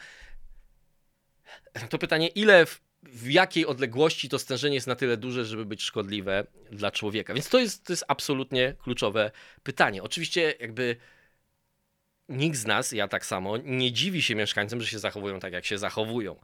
To 1.90 1.98
pytanie, 1.98 2.28
ile 2.28 2.66
w, 2.66 2.82
w 3.04 3.30
jakiej 3.30 3.66
odległości 3.66 4.30
to 4.30 4.40
stężenie 4.40 4.76
jest 4.76 4.88
na 4.88 4.96
tyle 4.96 5.18
duże, 5.18 5.46
żeby 5.46 5.66
być 5.66 5.82
szkodliwe 5.82 6.46
dla 6.72 6.92
człowieka. 6.92 7.34
Więc 7.34 7.50
to 7.50 7.60
jest, 7.60 7.84
to 7.84 7.94
jest 7.94 8.06
absolutnie 8.08 8.74
kluczowe 8.84 9.32
pytanie. 9.64 10.04
Oczywiście 10.04 10.54
jakby 10.60 10.96
nikt 12.30 12.58
z 12.58 12.66
nas, 12.66 12.92
ja 12.92 13.08
tak 13.08 13.26
samo, 13.26 13.58
nie 13.58 13.92
dziwi 13.92 14.22
się 14.22 14.36
mieszkańcom, 14.36 14.82
że 14.82 14.88
się 14.88 15.00
zachowują 15.00 15.40
tak, 15.40 15.54
jak 15.54 15.66
się 15.66 15.78
zachowują. 15.78 16.36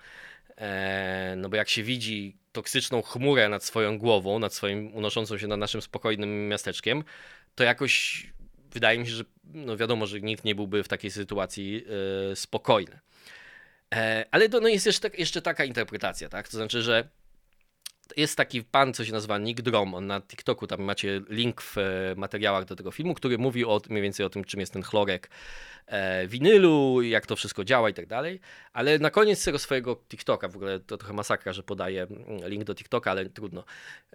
E, 0.58 1.34
no 1.38 1.50
bo 1.50 1.56
jak 1.56 1.70
się 1.70 1.84
widzi 1.84 2.38
toksyczną 2.52 3.02
chmurę 3.02 3.50
nad 3.50 3.64
swoją 3.64 3.98
głową, 3.98 4.40
nad 4.40 4.54
swoim 4.54 4.96
unoszącą 4.96 5.38
się 5.38 5.48
nad 5.48 5.60
naszym 5.60 5.82
spokojnym 5.82 6.48
miasteczkiem, 6.48 7.04
to 7.56 7.64
jakoś 7.64 8.28
wydaje 8.72 9.00
mi 9.00 9.08
się, 9.08 9.12
że 9.12 9.24
no 9.44 9.78
wiadomo, 9.78 10.08
że 10.08 10.22
nikt 10.22 10.46
nie 10.46 10.56
byłby 10.56 10.84
w 10.84 10.88
takiej 10.88 11.12
sytuacji 11.12 11.86
e, 12.32 12.36
spokojny. 12.36 13.00
E, 13.94 14.26
ale 14.32 14.50
to 14.50 14.60
no 14.60 14.68
jest 14.68 14.86
jeszcze, 14.86 15.10
jeszcze 15.18 15.42
taka 15.42 15.66
interpretacja, 15.66 16.30
tak? 16.30 16.48
To 16.48 16.58
znaczy, 16.58 16.82
że 16.82 17.10
jest 18.18 18.38
taki 18.38 18.64
pan, 18.64 18.94
co 18.94 19.06
się 19.06 19.12
nazywa 19.12 19.38
Nick 19.38 19.62
Drom, 19.62 19.94
on 19.94 20.08
na 20.08 20.22
TikToku, 20.22 20.68
tam 20.68 20.82
macie 20.82 21.22
link 21.30 21.62
w 21.62 21.78
e, 21.78 21.82
materiałach 22.18 22.66
do 22.66 22.76
tego 22.76 22.92
filmu, 22.92 23.14
który 23.14 23.38
mówi 23.38 23.66
o, 23.66 23.82
mniej 23.90 24.02
więcej 24.02 24.26
o 24.26 24.30
tym, 24.30 24.44
czym 24.44 24.60
jest 24.60 24.74
ten 24.74 24.84
chlorek 24.84 25.30
e, 25.88 26.28
winylu, 26.28 27.02
jak 27.02 27.26
to 27.26 27.36
wszystko 27.36 27.64
działa 27.64 27.90
i 27.90 27.94
tak 27.94 28.06
dalej, 28.06 28.40
ale 28.74 29.00
na 29.00 29.10
koniec 29.12 29.46
tego 29.46 29.60
swojego 29.60 29.96
TikToka, 30.10 30.48
w 30.48 30.56
ogóle 30.56 30.80
to 30.80 30.98
trochę 30.98 31.14
masakra, 31.14 31.54
że 31.54 31.64
podaję 31.64 32.02
mm, 32.02 32.50
link 32.50 32.64
do 32.64 32.76
TikToka, 32.76 33.12
ale 33.12 33.30
trudno, 33.30 33.64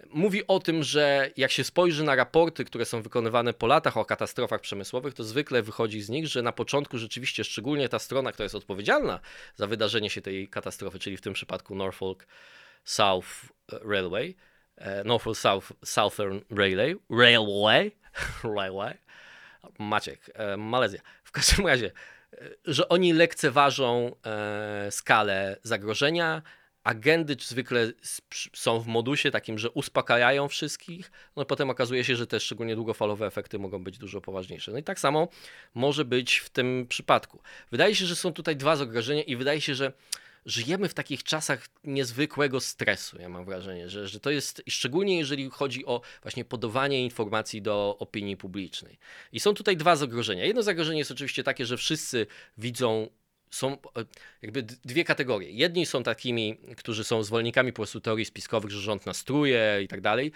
mówi 0.09 0.47
o 0.47 0.59
tym, 0.59 0.83
że 0.83 1.31
jak 1.37 1.51
się 1.51 1.63
spojrzy 1.63 2.03
na 2.03 2.15
raporty, 2.15 2.65
które 2.65 2.85
są 2.85 3.01
wykonywane 3.01 3.53
po 3.53 3.67
latach 3.67 3.97
o 3.97 4.05
katastrofach 4.05 4.61
przemysłowych, 4.61 5.13
to 5.13 5.23
zwykle 5.23 5.61
wychodzi 5.61 6.01
z 6.01 6.09
nich, 6.09 6.27
że 6.27 6.41
na 6.41 6.51
początku 6.51 6.97
rzeczywiście, 6.97 7.43
szczególnie 7.43 7.89
ta 7.89 7.99
strona, 7.99 8.31
która 8.31 8.45
jest 8.45 8.55
odpowiedzialna 8.55 9.19
za 9.55 9.67
wydarzenie 9.67 10.09
się 10.09 10.21
tej 10.21 10.47
katastrofy, 10.47 10.99
czyli 10.99 11.17
w 11.17 11.21
tym 11.21 11.33
przypadku 11.33 11.75
Norfolk 11.75 12.25
South 12.83 13.51
Railway, 13.71 14.35
e, 14.77 15.03
Norfolk 15.03 15.37
South, 15.37 15.71
Southern 15.83 16.39
Railway, 16.49 16.95
Railway, 17.09 17.91
Railway, 18.57 18.97
Maciek, 19.79 20.31
e, 20.33 20.57
Malezja. 20.57 21.01
W 21.23 21.31
każdym 21.31 21.67
razie, 21.67 21.91
e, 22.33 22.49
że 22.65 22.89
oni 22.89 23.13
lekceważą 23.13 24.15
skalę 24.89 25.57
zagrożenia, 25.63 26.41
agendy 26.83 27.35
zwykle 27.39 27.91
są 28.53 28.79
w 28.79 28.87
modusie 28.87 29.31
takim, 29.31 29.59
że 29.59 29.69
uspokajają 29.69 30.47
wszystkich, 30.47 31.11
no 31.35 31.45
potem 31.45 31.69
okazuje 31.69 32.03
się, 32.03 32.15
że 32.15 32.27
te 32.27 32.39
szczególnie 32.39 32.75
długofalowe 32.75 33.27
efekty 33.27 33.59
mogą 33.59 33.83
być 33.83 33.97
dużo 33.97 34.21
poważniejsze. 34.21 34.71
No 34.71 34.77
i 34.77 34.83
tak 34.83 34.99
samo 34.99 35.27
może 35.73 36.05
być 36.05 36.37
w 36.37 36.49
tym 36.49 36.85
przypadku. 36.89 37.41
Wydaje 37.71 37.95
się, 37.95 38.05
że 38.05 38.15
są 38.15 38.33
tutaj 38.33 38.55
dwa 38.55 38.75
zagrożenia 38.75 39.23
i 39.23 39.35
wydaje 39.35 39.61
się, 39.61 39.75
że 39.75 39.93
żyjemy 40.45 40.89
w 40.89 40.93
takich 40.93 41.23
czasach 41.23 41.67
niezwykłego 41.83 42.59
stresu, 42.59 43.21
ja 43.21 43.29
mam 43.29 43.45
wrażenie, 43.45 43.89
że, 43.89 44.07
że 44.07 44.19
to 44.19 44.29
jest, 44.29 44.63
szczególnie 44.69 45.17
jeżeli 45.17 45.49
chodzi 45.49 45.85
o 45.85 46.01
właśnie 46.21 46.45
podawanie 46.45 47.03
informacji 47.03 47.61
do 47.61 47.97
opinii 47.99 48.37
publicznej. 48.37 48.97
I 49.31 49.39
są 49.39 49.53
tutaj 49.53 49.77
dwa 49.77 49.95
zagrożenia. 49.95 50.45
Jedno 50.45 50.63
zagrożenie 50.63 50.99
jest 50.99 51.11
oczywiście 51.11 51.43
takie, 51.43 51.65
że 51.65 51.77
wszyscy 51.77 52.27
widzą 52.57 53.09
są 53.49 53.73
e, 53.73 53.77
jakby 54.41 54.63
dwie 54.63 55.03
kategorie. 55.03 55.51
Jedni 55.51 55.85
są 55.85 56.03
takimi, 56.03 56.57
którzy 56.77 57.03
są 57.03 57.23
zwolennikami 57.23 57.71
po 57.71 57.75
prostu 57.75 58.01
teorii 58.01 58.25
spiskowych, 58.25 58.71
że 58.71 58.81
rząd 58.81 59.05
nastruje 59.05 59.79
i 59.83 59.87
tak 59.87 60.01
dalej, 60.01 60.31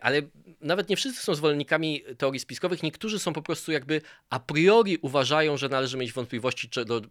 ale 0.00 0.22
nawet 0.60 0.88
nie 0.88 0.96
wszyscy 0.96 1.22
są 1.22 1.34
zwolennikami 1.34 2.02
teorii 2.18 2.40
spiskowych. 2.40 2.82
Niektórzy 2.82 3.18
są 3.18 3.32
po 3.32 3.42
prostu 3.42 3.72
jakby 3.72 4.00
a 4.30 4.40
priori 4.40 4.98
uważają, 5.02 5.56
że 5.56 5.68
należy 5.68 5.96
mieć 5.96 6.12
wątpliwości 6.12 6.68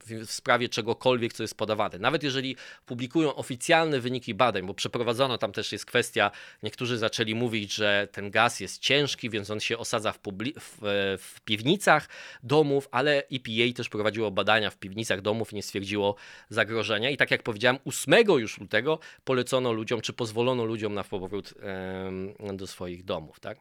w 0.10 0.32
sprawie 0.32 0.70
czegokolwiek, 0.70 1.34
co 1.34 1.44
jest 1.44 1.58
podawane. 1.58 2.00
Nawet 2.00 2.24
jeżeli 2.24 2.56
publikują 2.86 3.36
oficjalne 3.36 4.00
wyniki 4.00 4.34
badań, 4.34 4.66
bo 4.66 4.74
przeprowadzono 4.74 5.38
tam 5.38 5.52
też 5.52 5.72
jest 5.72 5.86
kwestia, 5.86 6.32
niektórzy 6.64 6.98
zaczęli 6.98 7.36
mówić, 7.36 7.74
że 7.74 8.08
ten 8.12 8.32
gaz 8.32 8.60
jest 8.60 8.82
ciężki, 8.82 9.30
więc 9.30 9.50
on 9.50 9.60
się 9.60 9.78
osadza 9.78 10.12
w, 10.12 10.20
w, 10.60 10.78
w 11.20 11.42
piwnicach 11.42 12.10
domów, 12.44 12.88
ale 12.92 13.24
EPA 13.32 13.74
też 13.76 13.90
prowadziło 13.90 14.32
badania 14.32 14.70
w 14.70 14.78
piwnicach 14.78 15.22
domów 15.22 15.54
i 15.54 15.56
nie 15.56 15.64
stwierdziło 15.64 16.16
zagrożenia. 16.50 17.10
I 17.10 17.18
tak 17.18 17.32
jak 17.32 17.44
powiedziałem, 17.44 17.78
8 17.86 18.14
już 18.28 18.60
lutego 18.60 19.00
polecono 19.24 19.74
ludziom, 19.74 20.02
czy 20.02 20.14
pozwolono 20.14 20.66
ludziom 20.66 20.94
na 20.94 21.04
powrót 21.04 21.54
do 22.60 22.67
swoich 22.67 23.04
domów, 23.04 23.39
tak? 23.39 23.60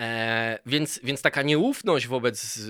E, 0.00 0.58
więc, 0.66 1.00
więc 1.02 1.22
taka 1.22 1.42
nieufność 1.42 2.06
wobec 2.06 2.60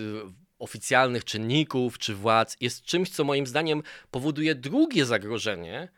oficjalnych 0.58 1.24
czynników 1.24 1.98
czy 1.98 2.14
władz 2.14 2.56
jest 2.60 2.82
czymś, 2.82 3.10
co 3.10 3.24
moim 3.24 3.46
zdaniem 3.46 3.82
powoduje 4.10 4.54
drugie 4.54 5.06
zagrożenie, 5.06 5.88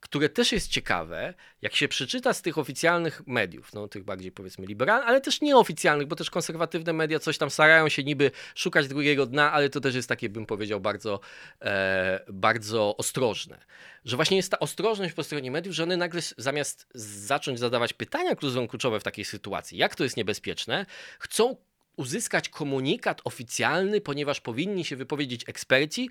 które 0.00 0.28
też 0.28 0.52
jest 0.52 0.68
ciekawe, 0.68 1.34
jak 1.62 1.74
się 1.74 1.88
przeczyta 1.88 2.32
z 2.32 2.42
tych 2.42 2.58
oficjalnych 2.58 3.22
mediów, 3.26 3.74
no 3.74 3.88
tych 3.88 4.04
bardziej 4.04 4.32
powiedzmy 4.32 4.66
liberalnych, 4.66 5.08
ale 5.08 5.20
też 5.20 5.40
nieoficjalnych, 5.40 6.06
bo 6.06 6.16
też 6.16 6.30
konserwatywne 6.30 6.92
media 6.92 7.18
coś 7.18 7.38
tam 7.38 7.50
starają 7.50 7.88
się 7.88 8.04
niby 8.04 8.30
szukać 8.54 8.88
drugiego 8.88 9.26
dna, 9.26 9.52
ale 9.52 9.70
to 9.70 9.80
też 9.80 9.94
jest 9.94 10.08
takie, 10.08 10.28
bym 10.28 10.46
powiedział, 10.46 10.80
bardzo, 10.80 11.20
e, 11.62 12.20
bardzo 12.28 12.96
ostrożne. 12.96 13.58
Że 14.04 14.16
właśnie 14.16 14.36
jest 14.36 14.50
ta 14.50 14.58
ostrożność 14.58 15.14
po 15.14 15.24
stronie 15.24 15.50
mediów, 15.50 15.74
że 15.74 15.82
one 15.82 15.96
nagle 15.96 16.20
zamiast 16.36 16.86
zacząć 16.94 17.58
zadawać 17.58 17.92
pytania, 17.92 18.36
kluczowe 18.68 19.00
w 19.00 19.02
takiej 19.02 19.24
sytuacji, 19.24 19.78
jak 19.78 19.94
to 19.94 20.04
jest 20.04 20.16
niebezpieczne, 20.16 20.86
chcą 21.18 21.56
uzyskać 21.96 22.48
komunikat 22.48 23.20
oficjalny, 23.24 24.00
ponieważ 24.00 24.40
powinni 24.40 24.84
się 24.84 24.96
wypowiedzieć 24.96 25.44
eksperci, 25.48 26.10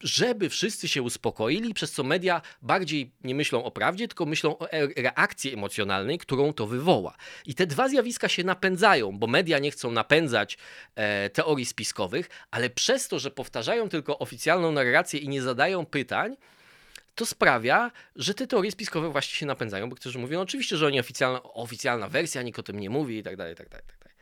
żeby 0.00 0.48
wszyscy 0.48 0.88
się 0.88 1.02
uspokoili, 1.02 1.74
przez 1.74 1.92
co 1.92 2.04
media 2.04 2.42
bardziej 2.62 3.12
nie 3.24 3.34
myślą 3.34 3.64
o 3.64 3.70
prawdzie, 3.70 4.08
tylko 4.08 4.26
myślą 4.26 4.58
o 4.58 4.70
e, 4.70 5.02
reakcji 5.02 5.52
emocjonalnej, 5.52 6.18
którą 6.18 6.52
to 6.52 6.66
wywoła. 6.66 7.16
I 7.46 7.54
te 7.54 7.66
dwa 7.66 7.88
zjawiska 7.88 8.28
się 8.28 8.44
napędzają, 8.44 9.18
bo 9.18 9.26
media 9.26 9.58
nie 9.58 9.70
chcą 9.70 9.90
napędzać 9.90 10.58
e, 10.94 11.30
teorii 11.30 11.66
spiskowych, 11.66 12.30
ale 12.50 12.70
przez 12.70 13.08
to, 13.08 13.18
że 13.18 13.30
powtarzają 13.30 13.88
tylko 13.88 14.18
oficjalną 14.18 14.72
narrację 14.72 15.20
i 15.20 15.28
nie 15.28 15.42
zadają 15.42 15.86
pytań, 15.86 16.36
to 17.14 17.26
sprawia, 17.26 17.90
że 18.16 18.34
te 18.34 18.46
teorie 18.46 18.70
spiskowe 18.70 19.10
właśnie 19.10 19.36
się 19.36 19.46
napędzają, 19.46 19.88
bo 19.88 19.96
którzy 19.96 20.18
mówią, 20.18 20.38
no 20.38 20.42
oczywiście, 20.42 20.76
że 20.76 20.86
oni 20.86 21.00
oficjalna, 21.00 21.42
oficjalna 21.42 22.08
wersja, 22.08 22.42
nikt 22.42 22.58
o 22.58 22.62
tym 22.62 22.80
nie 22.80 22.90
mówi 22.90 23.18
i 23.18 23.22
tak 23.22 23.36
dalej, 23.36 23.52
i 23.52 23.56
tak 23.56 23.68
dalej, 23.68 23.84
i 23.86 23.90
tak 23.90 23.98
dalej. 23.98 24.16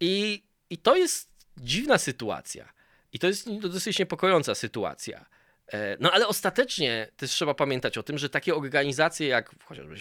I, 0.00 0.42
i 0.70 0.78
to 0.78 0.96
jest 0.96 1.30
dziwna 1.56 1.98
sytuacja 1.98 2.79
i 3.12 3.18
to 3.18 3.26
jest 3.26 3.58
dosyć 3.58 3.98
niepokojąca 3.98 4.54
sytuacja. 4.54 5.26
E, 5.72 5.96
no 6.00 6.12
ale 6.12 6.28
ostatecznie 6.28 7.08
też 7.16 7.30
trzeba 7.30 7.54
pamiętać 7.54 7.98
o 7.98 8.02
tym, 8.02 8.18
że 8.18 8.30
takie 8.30 8.54
organizacje 8.54 9.28
jak 9.28 9.54
chociażby. 9.64 9.94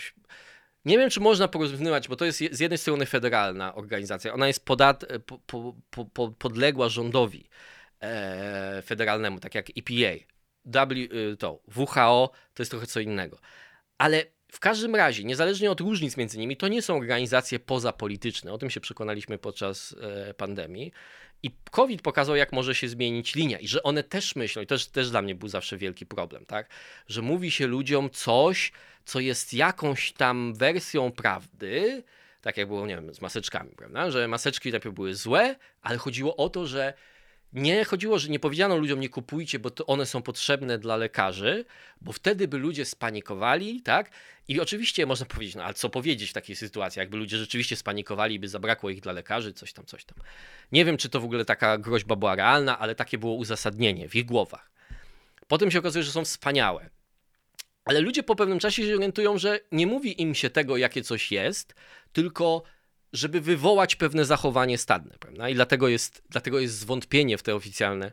Nie 0.86 0.98
wiem, 0.98 1.10
czy 1.10 1.20
można 1.20 1.48
porównywać, 1.48 2.08
bo 2.08 2.16
to 2.16 2.26
jest 2.26 2.40
z 2.52 2.60
jednej 2.60 2.78
strony 2.78 3.06
federalna 3.06 3.76
organizacja. 3.76 4.34
Ona 4.34 4.48
jest 4.48 4.66
podat, 4.66 5.06
po, 5.26 5.40
po, 5.90 6.06
po, 6.06 6.32
podległa 6.32 6.90
rządowi 6.90 7.50
e, 8.02 8.82
federalnemu, 8.86 9.40
tak 9.40 9.56
jak 9.56 9.70
EPA. 9.70 10.26
W, 10.66 10.92
y, 10.92 11.38
to, 11.38 11.60
WHO 11.76 12.32
to 12.54 12.62
jest 12.64 12.72
trochę 12.72 12.88
co 12.88 13.00
innego. 13.00 13.40
Ale 13.98 14.26
w 14.52 14.60
każdym 14.60 14.96
razie, 14.96 15.24
niezależnie 15.24 15.72
od 15.72 15.80
różnic 15.80 16.18
między 16.18 16.38
nimi, 16.38 16.58
to 16.58 16.68
nie 16.68 16.82
są 16.82 16.98
organizacje 16.98 17.60
pozapolityczne. 17.60 18.54
O 18.54 18.58
tym 18.58 18.70
się 18.70 18.80
przekonaliśmy 18.80 19.38
podczas 19.38 19.96
e, 20.02 20.34
pandemii. 20.34 20.92
I 21.44 21.52
COVID 21.72 22.02
pokazał, 22.02 22.36
jak 22.36 22.54
może 22.54 22.76
się 22.76 22.90
zmienić 22.90 23.36
linia 23.36 23.60
i 23.60 23.68
że 23.68 23.84
one 23.84 24.04
też 24.04 24.36
myślą, 24.36 24.62
i 24.62 24.68
to 24.68 24.76
też, 24.76 24.88
też 24.88 25.10
dla 25.12 25.22
mnie 25.22 25.36
był 25.36 25.50
zawsze 25.50 25.78
wielki 25.78 26.06
problem, 26.06 26.46
tak? 26.46 26.70
Że 27.08 27.22
mówi 27.22 27.52
się 27.52 27.68
ludziom 27.68 28.10
coś, 28.10 28.72
co 29.06 29.20
jest 29.20 29.54
jakąś 29.54 30.12
tam 30.14 30.54
wersją 30.54 31.12
prawdy, 31.12 32.04
tak 32.42 32.58
jak 32.58 32.68
było, 32.68 32.88
nie 32.88 32.96
wiem, 32.96 33.14
z 33.14 33.22
maseczkami, 33.22 33.72
prawda? 33.78 34.12
Że 34.12 34.28
maseczki 34.28 34.72
najpierw 34.72 34.96
były 34.96 35.16
złe, 35.16 35.56
ale 35.82 35.98
chodziło 35.98 36.36
o 36.36 36.50
to, 36.50 36.68
że 36.68 36.94
nie 37.54 37.86
chodziło, 37.86 38.20
że 38.20 38.30
nie 38.30 38.40
powiedziano 38.40 38.78
ludziom 38.78 39.00
nie 39.00 39.10
kupujcie, 39.10 39.60
bo 39.60 39.70
to 39.70 39.86
one 39.86 40.06
są 40.06 40.22
potrzebne 40.22 40.78
dla 40.78 40.98
lekarzy, 40.98 41.66
bo 42.02 42.12
wtedy 42.12 42.48
by 42.48 42.58
ludzie 42.58 42.86
spanikowali, 42.86 43.82
tak? 43.82 44.12
I 44.48 44.60
oczywiście 44.60 45.06
można 45.06 45.26
powiedzieć, 45.26 45.56
no 45.56 45.64
ale 45.64 45.74
co 45.74 45.90
powiedzieć 45.90 46.30
w 46.30 46.34
takiej 46.34 46.56
sytuacji, 46.56 47.00
jakby 47.00 47.18
ludzie 47.18 47.38
rzeczywiście 47.38 47.76
spanikowali, 47.76 48.40
by 48.40 48.48
zabrakło 48.48 48.90
ich 48.90 49.02
dla 49.02 49.12
lekarzy, 49.12 49.54
coś 49.54 49.74
tam, 49.74 49.86
coś 49.86 50.06
tam. 50.06 50.18
Nie 50.72 50.86
wiem, 50.86 50.98
czy 50.98 51.10
to 51.10 51.20
w 51.20 51.26
ogóle 51.26 51.46
taka 51.46 51.78
groźba 51.78 52.16
była 52.16 52.36
realna, 52.36 52.80
ale 52.80 52.96
takie 52.96 53.18
było 53.18 53.34
uzasadnienie 53.34 54.10
w 54.10 54.16
ich 54.16 54.26
głowach. 54.26 54.72
Potem 55.48 55.72
się 55.72 55.80
okazuje, 55.80 56.04
że 56.04 56.12
są 56.12 56.26
wspaniałe. 56.26 56.90
Ale 57.86 58.02
ludzie 58.02 58.24
po 58.24 58.36
pewnym 58.36 58.60
czasie 58.60 58.88
się 58.88 58.96
orientują, 58.96 59.38
że 59.38 59.60
nie 59.72 59.88
mówi 59.88 60.22
im 60.22 60.36
się 60.36 60.50
tego, 60.50 60.78
jakie 60.78 61.04
coś 61.04 61.32
jest, 61.32 61.76
tylko 62.14 62.64
żeby 63.14 63.42
wywołać 63.42 63.96
pewne 63.96 64.26
zachowanie 64.26 64.78
stadne, 64.78 65.16
prawda? 65.20 65.50
I 65.50 65.56
dlatego 65.56 65.88
jest, 65.88 66.24
dlatego 66.30 66.60
jest 66.60 66.80
zwątpienie 66.80 67.38
w 67.38 67.44
te 67.44 67.56
oficjalne 67.56 68.12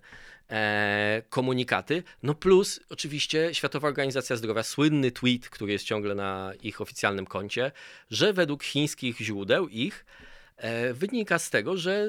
e, 0.51 1.23
komunikaty. 1.31 2.03
No 2.23 2.35
plus 2.35 2.81
oczywiście 2.91 3.55
Światowa 3.55 3.89
Organizacja 3.89 4.37
Zdrowia, 4.37 4.63
słynny 4.63 5.11
tweet, 5.11 5.49
który 5.49 5.73
jest 5.73 5.85
ciągle 5.85 6.15
na 6.15 6.53
ich 6.63 6.81
oficjalnym 6.81 7.27
koncie, 7.27 7.73
że 8.11 8.33
według 8.33 8.65
chińskich 8.65 9.19
źródeł 9.19 9.69
ich 9.69 10.07
e, 10.57 10.95
wynika 10.95 11.39
z 11.39 11.51
tego, 11.51 11.77
że 11.77 12.09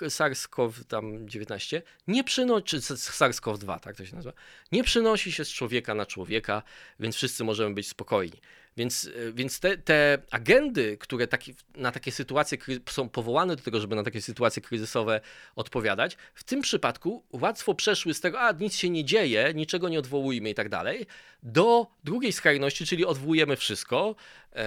SARS-CoV-19 0.00 1.82
nie 2.08 2.24
przynosi, 2.24 2.64
czy 2.64 2.78
SARS-CoV-2, 2.78 3.80
tak 3.80 3.96
to 3.96 4.06
się 4.06 4.16
nazywa, 4.16 4.34
nie 4.72 4.84
przynosi 4.84 5.32
się 5.32 5.44
z 5.44 5.48
człowieka 5.48 5.94
na 5.94 6.06
człowieka, 6.06 6.62
więc 7.00 7.16
wszyscy 7.16 7.44
możemy 7.44 7.74
być 7.74 7.88
spokojni. 7.88 8.40
Więc, 8.76 9.10
e, 9.28 9.32
więc 9.32 9.60
te, 9.60 9.78
te 9.78 10.18
agendy, 10.30 10.98
które 10.98 11.26
taki, 11.26 11.54
na 11.76 11.92
takie 11.92 12.12
sytuacje 12.12 12.58
są 12.90 13.08
powołane 13.08 13.56
do 13.56 13.62
tego, 13.62 13.80
żeby 13.80 13.96
na 13.96 14.02
takie 14.02 14.22
sytuacje 14.22 14.62
kryzysowe 14.62 15.20
odpowiadać, 15.56 16.16
w 16.34 16.44
tym 16.44 16.60
przypadku 16.60 17.24
łatwo 17.32 17.74
przeszły 17.74 18.14
z 18.14 18.20
tego, 18.20 18.40
a 18.40 18.52
nic 18.52 18.76
się 18.76 18.90
nie 18.90 19.04
dzieje, 19.04 19.52
niczego 19.54 19.88
nie 19.88 19.98
odwołujmy 19.98 20.50
i 20.50 20.54
tak 20.54 20.68
dalej, 20.68 21.06
do 21.44 21.86
drugiej 22.04 22.32
skrajności, 22.32 22.86
czyli 22.86 23.04
odwołujemy 23.04 23.56
wszystko, 23.56 24.14
e, 24.52 24.64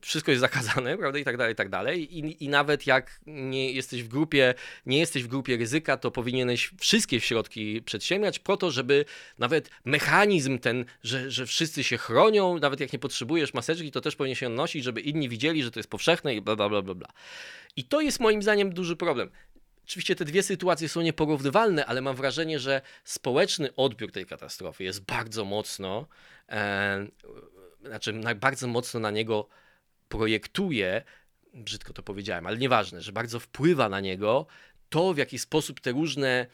wszystko 0.00 0.30
jest 0.30 0.40
zakazane, 0.40 0.96
prawda, 0.98 1.18
i 1.18 1.24
tak 1.24 1.36
dalej, 1.36 1.52
i 1.52 1.56
tak 1.56 1.68
dalej. 1.68 2.18
I, 2.18 2.44
I 2.44 2.48
nawet 2.48 2.86
jak 2.86 3.20
nie 3.26 3.72
jesteś 3.72 4.02
w 4.02 4.08
grupie, 4.08 4.54
nie 4.86 4.98
jesteś 4.98 5.22
w 5.22 5.26
grupie 5.26 5.56
ryzyka, 5.56 5.96
to 5.96 6.10
powinieneś 6.10 6.70
wszystkie 6.80 7.20
środki 7.20 7.82
przedsiębrać 7.82 8.38
po 8.38 8.56
to, 8.56 8.70
żeby 8.70 9.04
nawet 9.38 9.70
mechanizm 9.84 10.58
ten, 10.58 10.84
że, 11.02 11.30
że 11.30 11.46
wszyscy 11.46 11.84
się 11.84 11.98
chronią, 11.98 12.58
nawet 12.58 12.80
jak 12.80 12.92
nie 12.92 12.98
potrzebujesz 12.98 13.47
maseczki, 13.54 13.92
to 13.92 14.00
też 14.00 14.16
powinien 14.16 14.36
się 14.36 14.48
nosić, 14.48 14.84
żeby 14.84 15.00
inni 15.00 15.28
widzieli, 15.28 15.62
że 15.62 15.70
to 15.70 15.78
jest 15.78 15.90
powszechne 15.90 16.34
i 16.34 16.40
bla, 16.40 16.56
bla, 16.56 16.68
bla, 16.68 16.82
bla. 16.82 17.08
I 17.76 17.84
to 17.84 18.00
jest 18.00 18.20
moim 18.20 18.42
zdaniem 18.42 18.74
duży 18.74 18.96
problem. 18.96 19.30
Oczywiście 19.84 20.16
te 20.16 20.24
dwie 20.24 20.42
sytuacje 20.42 20.88
są 20.88 21.00
nieporównywalne, 21.00 21.86
ale 21.86 22.00
mam 22.00 22.16
wrażenie, 22.16 22.58
że 22.58 22.80
społeczny 23.04 23.74
odbiór 23.74 24.12
tej 24.12 24.26
katastrofy 24.26 24.84
jest 24.84 25.00
bardzo 25.00 25.44
mocno, 25.44 26.06
e, 26.48 27.06
znaczy 27.84 28.12
bardzo 28.36 28.66
mocno 28.66 29.00
na 29.00 29.10
niego 29.10 29.48
projektuje, 30.08 31.02
brzydko 31.54 31.92
to 31.92 32.02
powiedziałem, 32.02 32.46
ale 32.46 32.56
nieważne, 32.58 33.02
że 33.02 33.12
bardzo 33.12 33.40
wpływa 33.40 33.88
na 33.88 34.00
niego 34.00 34.46
to, 34.88 35.14
w 35.14 35.18
jaki 35.18 35.38
sposób 35.38 35.80
te 35.80 35.92
różne, 35.92 36.46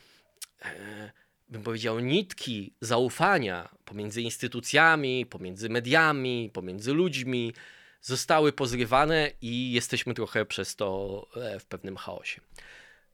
e, 0.62 1.12
bym 1.54 1.62
powiedział, 1.62 2.00
nitki 2.00 2.74
zaufania 2.80 3.68
pomiędzy 3.84 4.22
instytucjami, 4.22 5.26
pomiędzy 5.26 5.68
mediami, 5.68 6.50
pomiędzy 6.52 6.92
ludźmi 6.92 7.52
zostały 8.00 8.52
pozrywane 8.52 9.30
i 9.40 9.72
jesteśmy 9.72 10.14
trochę 10.14 10.46
przez 10.46 10.76
to 10.76 11.26
e, 11.36 11.60
w 11.60 11.64
pewnym 11.66 11.96
chaosie. 11.96 12.40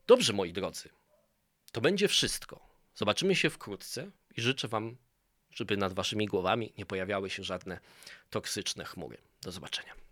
Dobrze, 0.07 0.33
moi 0.33 0.53
drodzy, 0.53 0.89
to 1.73 1.81
będzie 1.81 2.09
wszystko. 2.09 2.61
Zobaczymy 2.95 3.37
się 3.37 3.51
wkrótce 3.51 4.11
i 4.37 4.41
życzę 4.41 4.69
Wam, 4.69 4.97
żeby 5.51 5.77
nad 5.77 5.93
Waszymi 5.93 6.27
głowami 6.27 6.73
nie 6.79 6.87
pojawiały 6.87 7.31
się 7.31 7.45
żadne 7.45 7.81
toksyczne 8.31 8.85
chmury. 8.85 9.19
Do 9.43 9.53
zobaczenia. 9.53 10.10